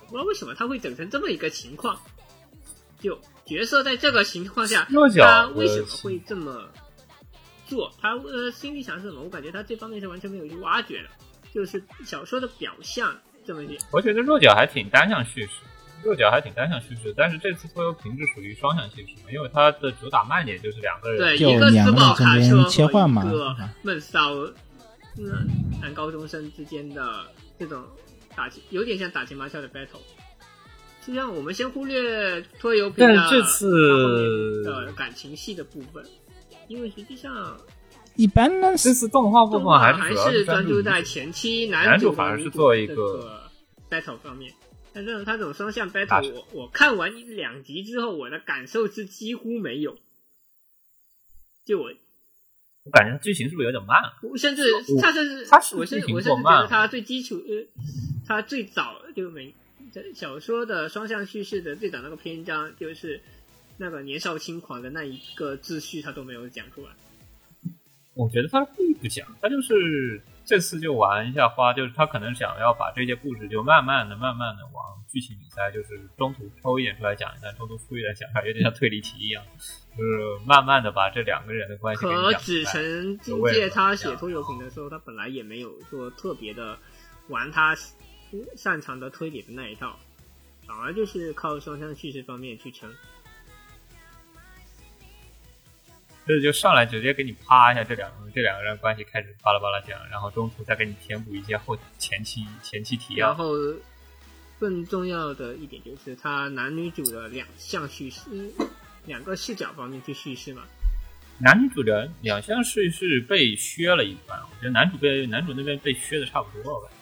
[0.00, 2.00] 我不知道为什么他会整成这么一个情况，
[2.98, 6.66] 就角色在这个情况下，他为什么会这么
[7.66, 7.92] 做？
[8.00, 9.22] 他呃心里想是什么？
[9.22, 11.10] 我感觉他这方面是完全没有去挖掘的，
[11.54, 13.80] 就是小说的表象这么点。
[13.90, 15.52] 我觉得弱角还挺单向叙事，
[16.02, 21.18] 弱角还挺单向叙事，但是这次拖油瓶是属于双向叙事，因为它的主打卖点就是两个人。
[21.18, 24.34] 对，就一个斯宝卡车切换嘛一个闷骚
[25.16, 25.48] 嗯
[25.80, 27.26] 男高中生之间的
[27.58, 27.84] 这种
[28.36, 30.00] 打情，有点像打情骂俏的 battle。
[31.04, 36.04] 实际上，我们先忽略拖油瓶这次它后面的感情戏的部分，
[36.68, 37.56] 因为实际上
[38.18, 43.48] 一般呢这是次动画部分还还是专注注在前期男男主主反而是和女主做一个
[43.88, 44.52] battle 方面。
[44.92, 49.96] 但这种他这种双向 battle，我我看完两集之后，我的感受是几乎没有。
[51.64, 51.92] 就我
[52.82, 53.96] 我感觉剧情是不是有点慢？
[54.22, 54.64] 我甚至
[55.00, 57.64] 他甚至他是我甚至我甚至觉得他最基础呃，
[58.26, 59.54] 他最早就每
[59.92, 63.20] 这小说的双向叙事的最早那个篇章，就是
[63.76, 66.88] 那个年少轻狂的那一个秩序，他都没有讲出来。
[68.18, 79.44] 我觉得他故意不讲，他就是这次就玩一下花，就是他可能想要把这些故事就慢慢的、慢慢的往剧情里塞，就是中途抽一点出来讲一下，中途出一点讲一下，有点像推理题一样，
[79.96, 82.82] 就是慢慢的把这两个人的关系和紫讲出来。
[82.82, 86.76] 城境界他写拖油瓶的时候，他本来也没有说特别的
[87.28, 87.76] 玩他
[88.56, 89.96] 擅长的推理的那一套，
[90.66, 92.92] 反而就是靠双向叙事方面去撑。
[96.28, 103.28] 这就上来直接给你啪一下，这两个这两个人关系开始巴拉巴拉讲，然后中途再给你填补一些后前期前期提要。
[103.28, 103.54] 然后
[104.58, 108.52] 更重要的一点就是，他男女主的两项叙事，
[109.06, 110.64] 两个视角方面去叙事嘛。
[111.38, 116.92] 男女主的两项叙事被削了一番，我觉得男主被男主那边被削的差不多了吧。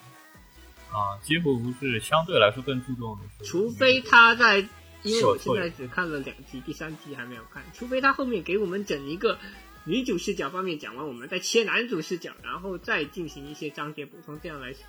[0.96, 4.64] 啊，几乎不是相对来说更注重的是，除非他在，
[5.06, 7.62] 因为我现在只看了两集，第三集还没有看。
[7.72, 9.38] 除非他后面给我们整一个
[9.84, 14.80] 女主视角方面讲完，我们再切男主视角，然后再进行一些章节补充，这样来切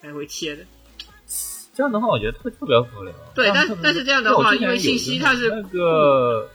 [0.00, 0.64] 来回切的。
[1.72, 3.14] 这样的话，我觉得特特别无聊。
[3.34, 6.50] 对但但是这样的话因为信息它是那个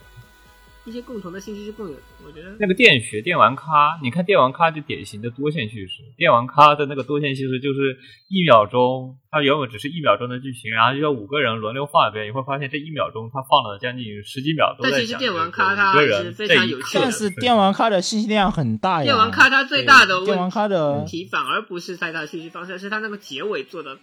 [0.85, 6.03] 一些共同的信息是共有的，我觉得那个电学电玩咖，你看电玩咖就典型的多线叙事。
[6.15, 7.97] 电玩咖的那个多线叙事就是
[8.29, 19.05] 一秒钟，它原本只是一秒钟的剧情，然后就要五个人轮流画一遍，你会发现这一秒钟它放了将近十几秒都在讲但其实电玩咖它是非常有趣的但是电玩咖的信息量很大呀。
[19.05, 23.97] 电玩咖它最大的电玩咖的问题反而不是在它的叙事方式，是它那个结尾做的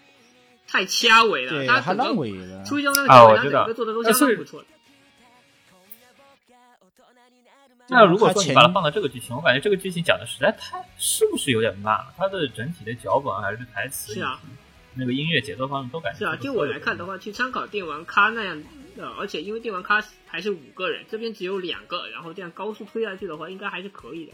[0.66, 2.64] 太掐尾了，对它整个它烂尾了。
[2.64, 4.66] 初一中那个结尾，它啊我知道整个做的都相当不错的。
[7.92, 12.06] 那如果说你把它放到这个剧情，我感觉这个剧情讲的实在太是不是有点慢了？
[12.16, 14.40] 它的整体的脚本还是台词，是啊，
[14.94, 18.62] 那个音乐节奏方面都感觉是啊，就我来看的话，去参考电玩咖那样
[18.96, 24.32] 的，而且因为电玩咖还是五个人，这边只有两个，然后这样高速推下去的话，应该还是可以的。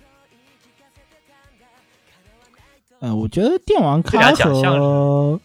[3.00, 5.40] 嗯，我觉得电玩咖和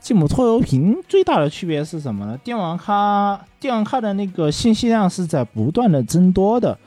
[0.00, 2.38] 吉姆拖油瓶最大的区别是什么呢？
[2.44, 6.78] 电玩咖电玩咖的那个信息量是在不断的增多的，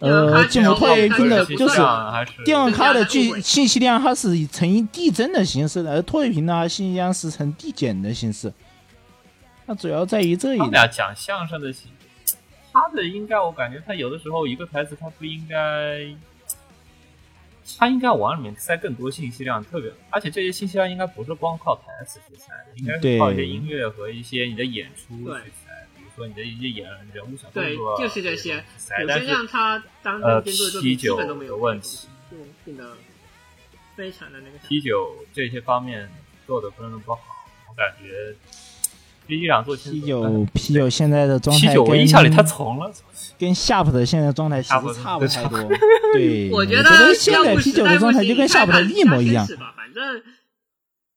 [0.00, 1.76] 呃，电玩咖吉姆拖油瓶的就是
[2.44, 8.52] 电话卡的增加剧了信息量，它是以呈以递增的形式的，而拖油瓶呢，信息量是呈递减的形式。
[9.66, 10.66] 那主要在于这一点。
[10.66, 11.72] 他俩讲相声的，
[12.72, 16.14] 他的应该我感觉他有的时候一个台词他不应该，
[17.78, 25.50] 他应该往里面塞更多信息量，特别而且这些信息量应该不是光靠台词去塞的，应该是靠一些音乐和一些你的演出去
[26.16, 28.64] 说你的一些演人物小动对作，，就是这些去。
[28.76, 29.04] 塞。
[29.06, 30.96] 但是有些让他当呃真监督的基
[31.26, 32.96] 都没有的问题，就变得
[33.96, 34.58] 非常的那个。
[34.68, 36.08] 啤酒这些方面
[36.46, 37.18] 做的不是那么好，
[37.68, 38.34] 我感觉
[39.26, 42.92] 这一两做啤酒啤酒现在的状啤酒，我态跟印象里他从了。
[43.36, 45.58] 跟夏普的现在状态其实差不太多。
[46.12, 49.44] 对，我觉得得现在啤酒的状态就跟夏普的一模一样。
[49.56, 50.22] 吧，反正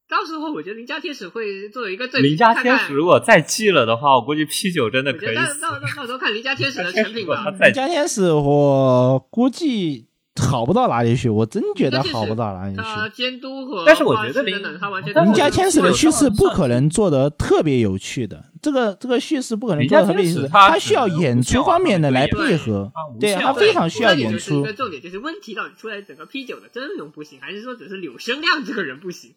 [0.10, 5.46] 到时候我觉得邻家天使会作为一个最邻家天使如果再寄了的话，我估计 P 九真的可以那。
[5.56, 7.74] 到到到到时候看邻家天使的成品吧 邻。
[7.74, 10.08] 家天使我估计
[10.40, 13.16] 好不到哪里去，我真觉得好不到哪里他去。
[13.16, 22.90] 监督和但是我觉得画师等等，他完全都邻家天使的叙事不可能做得特别有趣的，这个这个叙事不可能做得特别有趣，邻家天使它它需要演出方面的来配合，
[23.20, 24.64] 对，限它非常需要演出。
[24.72, 29.34] 重点，就是问题到底出来整个 P 九的阵容不行，还是说只是柳生亮这个人不行？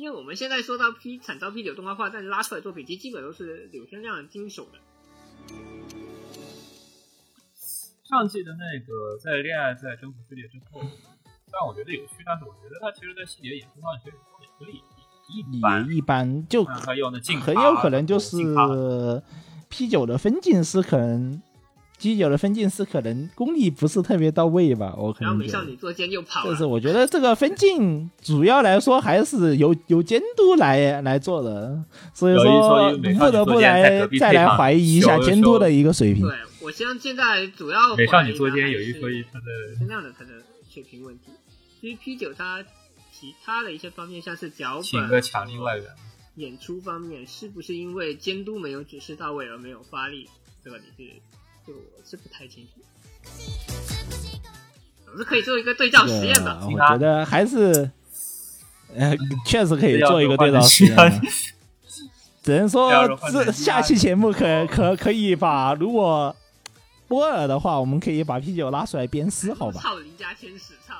[0.00, 4.78] 因为我们现在说到 P 惨遭 P 九动画化，但是拉出来作品其实基本都是柳生亮经手的。
[8.08, 14.80] 上季的那个在恋爱在征服世界之后，虽然我觉得有趣，但是我觉得他其实在细节演出上其实也可以
[15.28, 15.86] 一般。
[15.90, 18.38] 一般，就很有可能就是
[19.68, 21.42] P 九的分镜师可能
[22.00, 25.36] G 九的分镜师可能功力不是特别到位吧，我可能然后。
[25.36, 31.84] 美少女作奸又跑了就是，我觉得这个分镜主要来说还是由由监督来来做的，
[32.14, 36.26] 所以说不得不来再来怀疑一下监督的一个水平。
[36.26, 39.44] 对我现在现在主要美少女作怀疑的还奸有一是说一，他的
[39.78, 40.30] 是那样的他的
[40.72, 41.24] 水平问题。
[41.82, 42.62] 因为 P 九它
[43.12, 45.86] 其他的一些方面，像是脚请个、强力外援。
[46.36, 50.28] 演出方面，是不是因为监督没有指示到位而没有发力？
[50.64, 51.12] 这个你是，
[51.66, 52.80] 这个我是不太清楚。
[55.04, 56.60] 总是可以做一个对照实验的。
[56.66, 57.90] 我觉得还是，
[58.94, 60.96] 呃，确实可以做一个对照实验。
[62.42, 62.90] 只能说
[63.30, 66.34] 这下期节目可可可以把如果
[67.06, 69.80] 波尔的话，我们可以把啤酒拉出来鞭尸，好吧？
[69.80, 70.94] 操邻家天使，操！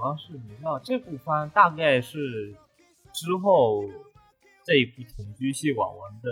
[0.00, 2.54] 要是你知道这部番大概是
[3.12, 3.84] 之后
[4.64, 6.30] 这一部同居系网文的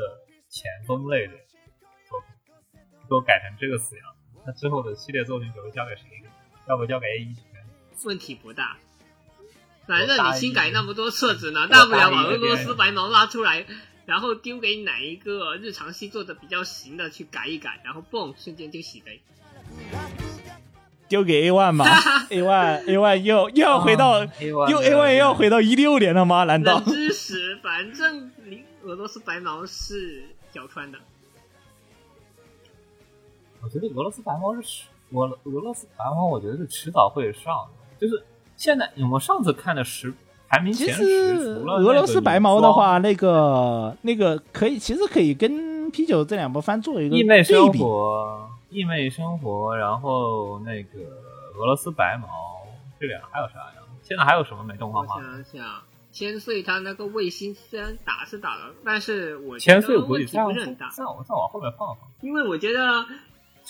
[0.48, 1.34] 前锋类的
[2.08, 4.04] 作品，都改成这个死样，
[4.46, 6.30] 那之后的系列作品准备交给谁呢？
[6.68, 7.36] 要不交给 A 一？
[8.04, 8.78] 问题不大。
[9.86, 13.66] 反正你新改那么多册子呢，大不了把俄罗斯白毛拉出来，
[14.04, 19.22] 然后丢给哪一个日常系做的比较行的去改一改，然后嘣，瞬间就洗雷。
[21.08, 21.84] 丢给 A one 吗，
[22.30, 26.44] A one A one 又又要回到、啊 A1 又 A one 又要回到一六年了吗？
[26.44, 26.78] 难道？
[26.80, 30.98] 知识，反正你俄罗斯白毛是小川的，
[33.62, 37.70] 我觉得俄罗斯白毛是迟俄俄罗斯白毛，我觉得是迟早会上的。
[37.98, 38.22] 就是
[38.56, 40.12] 现在我们上次看的十
[40.48, 47.80] 排名其前十，除了俄罗斯白毛的话，那那个那个可以，其实可以跟 P 九这两波番做一个对比。
[48.68, 51.00] 活、异妹生活，然后那个
[51.56, 52.28] 俄罗斯白毛
[53.00, 53.82] 这俩还有啥呀？
[54.02, 55.20] 现在还有什么没动画我化？
[55.20, 63.04] 想想，千岁他那个卫星虽然打是打了，但是我觉千岁问题不是很大，再往再往后面放放，因为我觉得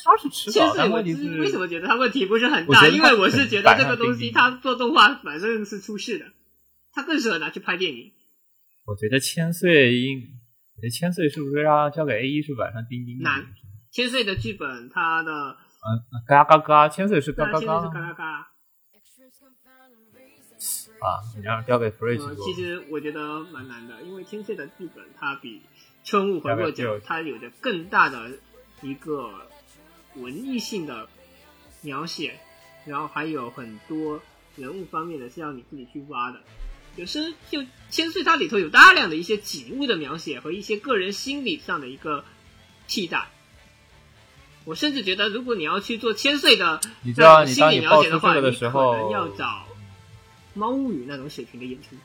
[0.04, 2.88] 他是迟早，千岁我但问题是为什么觉得他问题不是很大？
[2.88, 6.26] 因为我是觉得这个东西他做动画反正是出事的，
[6.92, 8.12] 他更适合拿去拍电影。
[8.84, 10.18] 我觉得千岁应，
[10.76, 13.18] 我觉得千岁是不是要交给 A 一是晚上钉钉？
[13.18, 13.44] 难
[13.98, 18.24] 千岁的剧本，他的嗯，嘎嘎嘎，千岁是嘎嘎嘎嘎嘎嘎。
[21.00, 21.18] 啊！
[21.36, 22.54] 你让交给 Free 呃，去做其。
[22.54, 25.62] 实我觉得蛮难的，因为千岁的剧本它比
[26.04, 28.38] 春雾和弱角它有着更大的
[28.82, 29.32] 一个
[30.14, 31.08] 文艺性的
[31.82, 32.38] 描写，
[32.84, 34.22] 然后还有很多
[34.54, 36.38] 人物方面的是要你自己去挖的。
[36.94, 42.24] 有时就千岁它里头有大量的一些景物的描写和一些个人心理上的一个
[42.86, 43.28] 替代。
[44.68, 49.64] 我甚至觉得，如果你要去做千岁的你知道，你心理当你描写的话，爆出这个的你可时候能，要找
[50.52, 51.96] 猫物语那种水平的演出。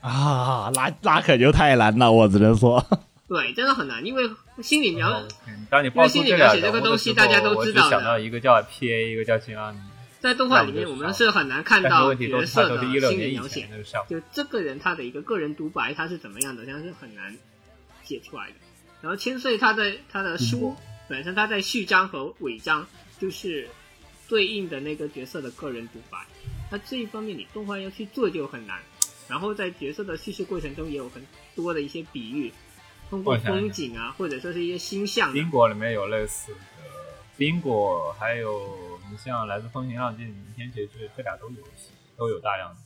[0.00, 2.86] 啊，那那可就太难了，我只能说。
[3.26, 4.28] 对，真的很难，因为
[4.62, 9.78] 心理描嗯当你爆出这俩人物的时候，大家都知道的想到一个叫 PA，一个叫金阿尼。
[10.20, 14.20] 在动画里面，我们是很难看到问题都角色的心理描写年以前，的项目。
[14.20, 17.34] 就这个人他的一个个人独白他是怎么样的，这样是很难
[18.02, 18.54] 写出来的。
[19.02, 20.76] 然后千岁他的他的书
[21.08, 22.86] 本身他在序章和尾章
[23.18, 23.68] 就是
[24.28, 26.18] 对应的那个角色的个人独白，
[26.70, 28.78] 那这一方面你动画要去做就很难。
[29.28, 31.24] 然后在角色的叙事过程中也有很
[31.54, 32.52] 多的一些比喻，
[33.08, 36.58] 通过风景啊，或者说是一些星象的冰果里面有类似的，
[37.36, 41.56] 冰果还有你像来自风行浪迹、明天结局这俩都有
[42.16, 42.80] 都有大量的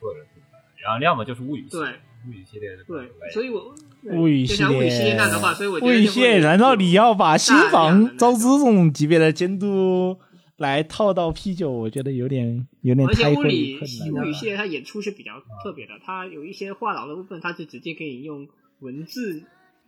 [0.00, 1.76] 个人独白，然后要么就是物语系。
[1.82, 10.18] 列，物语系列的对，所以我物语系就像物语系列列那的话，所以我觉物语得就会系列，难道你要把新房招资这种级别的监督
[10.56, 11.70] 来套到 P 九？
[11.70, 14.32] 我觉得有点有点而且太困难物语。
[14.32, 18.48] 系列它演出是比较特别的，它有一些话痨的部分，它是直接可以用
[18.80, 19.42] 文字，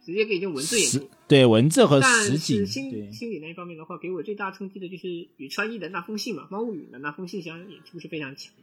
[0.05, 1.09] 直接可以用文字演出。
[1.26, 8.62] 对文字和实景，心对心理那一方面的话，给我最大冲击的就是宇川一的那封信嘛，猫物语的那封信箱演出是非常强的。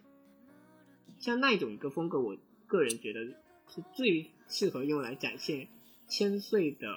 [1.20, 2.36] 像那种一个风格，我
[2.68, 3.20] 个人觉得
[3.74, 5.68] 是最适合用来展现
[6.08, 6.88] 千岁的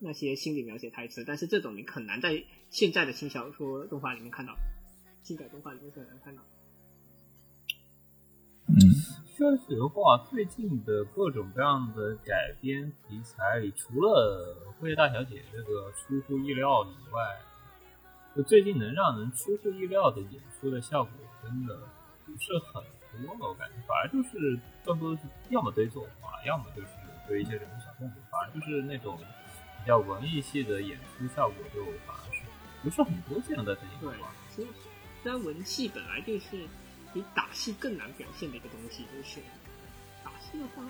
[0.00, 4.56] 那些心理描写台词，但是这种你很难在现在的轻小说动画里面看到，
[5.22, 6.42] 轻改动画里面是很难看到。
[8.68, 8.74] 嗯
[9.36, 17.38] 说实话，最近的各种各样的改编题材里，除了《辉夜大小姐》这个出乎意料以外，
[18.34, 21.12] 就最近能让人出乎意料的演出的效果，
[21.42, 21.78] 真的
[22.24, 22.82] 不是很
[23.22, 23.48] 多了。
[23.48, 26.88] 我感觉，反而就是更多的是要么堆作画，要么就是
[27.28, 32.42] 堆一些人物小动作，反而就是那种比较文艺系的演出效果，就反而是
[32.82, 34.14] 不是很多见的这一对
[34.54, 34.68] 其实
[35.22, 36.66] 虽然文戏本来就是
[37.12, 39.40] 比打戏更难表现的一个东西，就是
[40.24, 40.82] 打戏的话，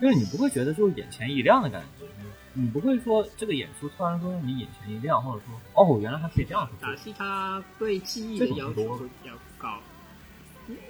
[0.00, 2.06] 因为你不会觉得就是眼前一亮的感觉，
[2.54, 6.94] 你你不会说这个演出突然说让你眼前一亮，或者说哦原来还可以这样打。
[6.96, 9.91] 戏它对记忆的要求会比较高，嗯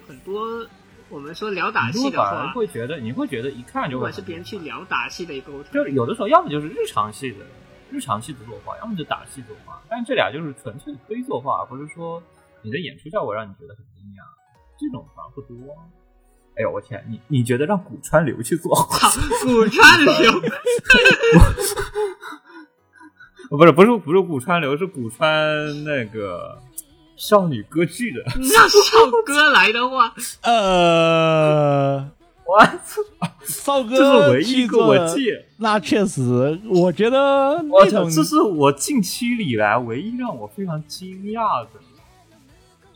[0.06, 0.66] 很多
[1.08, 7.38] 我们说聊打戏的话，会觉得，你会觉得一看就会不管是别人去聊打戏的一个就是有的时候要么就是日常戏的
[7.90, 12.22] 日常戏的作画，要么就打戏作画，但是这俩就是纯粹非作画，不是说
[12.62, 14.24] 你的演出效果让你觉得很惊讶，
[14.78, 15.54] 这种反而不多。
[16.54, 19.08] 哎呦我天，你你觉得让古川流去做画？
[19.44, 20.40] 古川流，
[23.56, 26.62] 不是 不是不是古川流，是古川那个
[27.22, 28.20] 少女歌剧的。
[28.34, 30.12] 让少哥来的话，
[30.42, 32.10] 呃，
[32.44, 33.00] 我操！
[33.46, 38.10] 少这是唯一一个我做，借，那确实，我觉得我操！
[38.10, 41.70] 这是我近期以来唯一让我非常惊讶的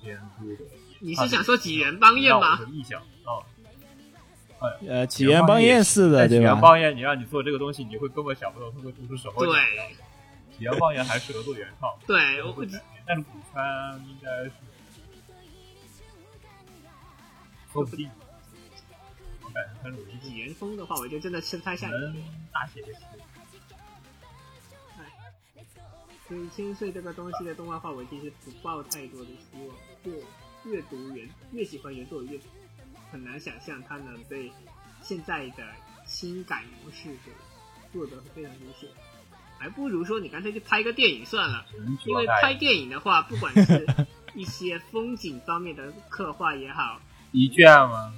[0.03, 0.71] 监督的。
[0.99, 2.75] 你是想说几人帮宴吗让我？
[2.75, 3.47] 意想不到。
[4.89, 6.45] 呃起源邦彦式的，起对吧？
[6.47, 9.87] 源邦彦，你让你做这个东西，你会根本想不到他会做出什么对样。
[10.59, 12.51] 起源邦彦还适合做原创，对，我
[13.07, 14.53] 但古川应该是
[17.73, 18.11] 说不定。
[19.43, 21.95] 我感觉他努力原风的话，我就真的吃不太下去。
[22.53, 23.01] 大写的写。
[26.27, 29.77] 所以千岁这个东西的动画化，我其实不抱太多的希望。
[30.03, 30.11] 就
[30.69, 32.37] 越读原越喜欢原作，越
[33.13, 34.51] 很难想象它能被
[35.01, 35.65] 现在的
[36.05, 37.31] 轻改模式给
[37.93, 38.89] 做得非常优秀。
[39.59, 41.65] 还不如说你干脆去拍个电影算了，
[42.05, 43.87] 因为拍电影的话，不管是
[44.35, 47.01] 一些风景方面的刻画也好，
[47.33, 48.13] 一卷吗？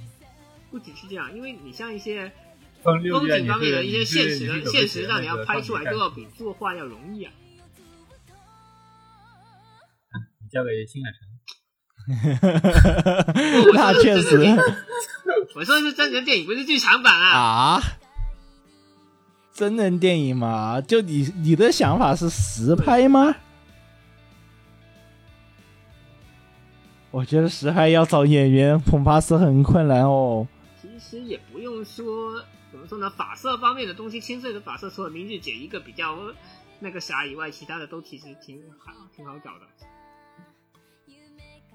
[0.69, 2.31] 不只是这样，因为你像一些
[2.83, 7.31] 风景方面的一些现实的现实上，你要拍出来都要比作画要容易啊。
[10.51, 11.29] 交给新海诚。
[13.75, 14.37] 那确实
[15.55, 17.37] 我说的是真人电影，不是剧场版啊。
[17.37, 17.81] 啊，
[19.59, 23.35] 真人电影嘛，就你你的想法是实拍吗？
[27.11, 30.47] 我觉得实拍要找演员恐怕是很困难哦。
[30.81, 32.41] 其实也不用说
[32.71, 36.17] 怎么说呢，发色方面的东西，千岁的发色除了明日姐一个比较
[36.79, 39.65] 那个啥以外，其他的都其实挺好挺好找的。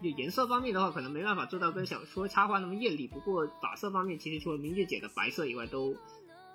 [0.02, 5.94] 就颜色方面的话，可能没办法做到跟小说插画那么艳丽，不过发色方面其实除了明日姐的白色以外，都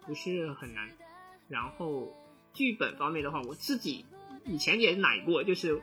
[0.07, 0.89] 不是很难。
[1.49, 2.15] 然后
[2.53, 4.05] 剧本方面的话，我自己
[4.45, 5.81] 以前也奶过，就是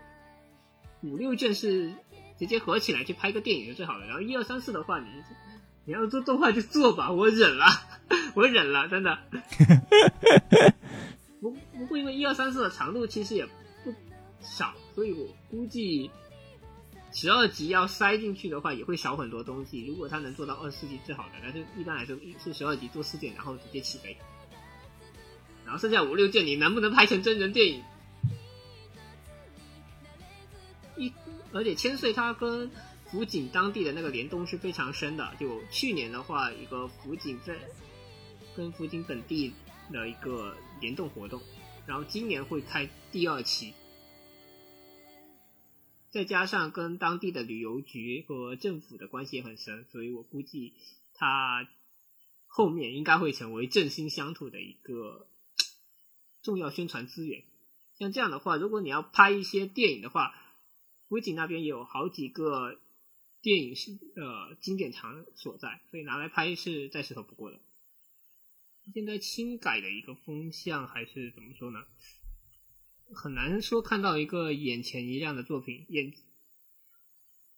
[1.02, 1.92] 五六卷是
[2.38, 4.06] 直接合起来去拍个电影就最好了。
[4.06, 5.08] 然后一二三四的话，你
[5.84, 7.66] 你要做动画就做吧，我忍了，
[8.34, 9.18] 我忍了，真的。
[11.40, 13.44] 不不过因为一二三四的长度其实也
[13.84, 13.92] 不
[14.40, 16.10] 少，所以我估计
[17.12, 19.86] 十二集要塞进去的话，也会少很多东西。
[19.86, 24.16] 如果它能做到二十四集最好的，但是一般来说是十二集做四件，然后直接起飞。
[25.66, 27.82] 然后剩下五六件，你能不能拍成真人电影？
[30.96, 31.12] 一
[31.52, 32.70] 而且千岁它跟
[33.10, 35.34] 福井当地的那个联动是非常深的。
[35.38, 37.58] 就去年的话，一个福井在
[38.56, 39.52] 跟福井本地
[39.92, 41.42] 的一个联动活动，
[41.86, 43.74] 然后今年会开第二期，
[46.10, 50.74] 再加上跟当地的旅游局和政府的关系也很深，所以我估计
[51.14, 51.68] 他
[52.46, 55.28] 后面应该会成为振兴乡土的一个
[56.46, 57.42] 重要宣传资源。
[57.98, 60.32] 像这样的话，如果你要拍一些电影的话，
[61.08, 62.78] 福井那边有好几个
[63.42, 67.58] 电影是呃经典场所在，所以拿来拍是再适合不过的。
[68.94, 71.80] 现在轻改的一个风向还是怎么说呢？
[73.12, 75.84] 很难说看到一个眼前一亮的作品。
[75.88, 76.12] 眼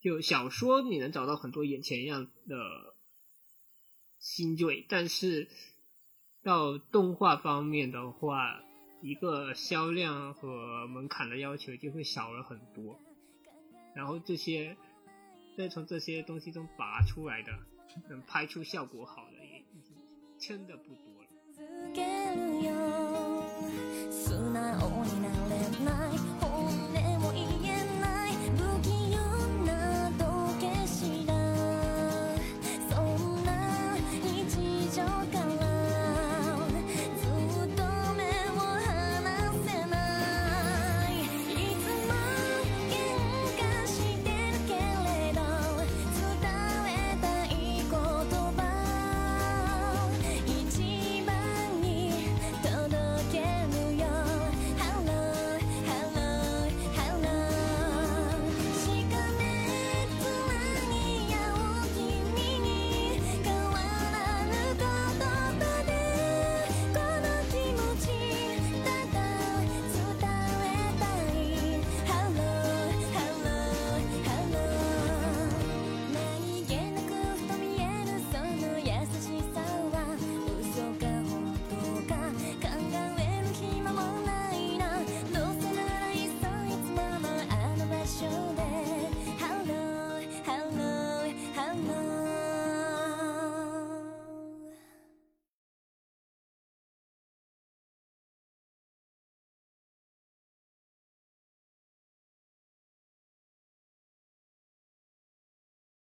[0.00, 2.94] 就小说你能找到很多眼前一亮的
[4.18, 5.48] 新锐，但是
[6.42, 8.62] 到动画方面的话，
[9.00, 12.98] 一个销量和门槛的要求就会少了很多。
[13.94, 14.76] 然后这些
[15.56, 17.52] 再从这些东西中拔出来的
[18.08, 19.64] 能拍出效果好的也
[20.38, 21.28] 真的不多了。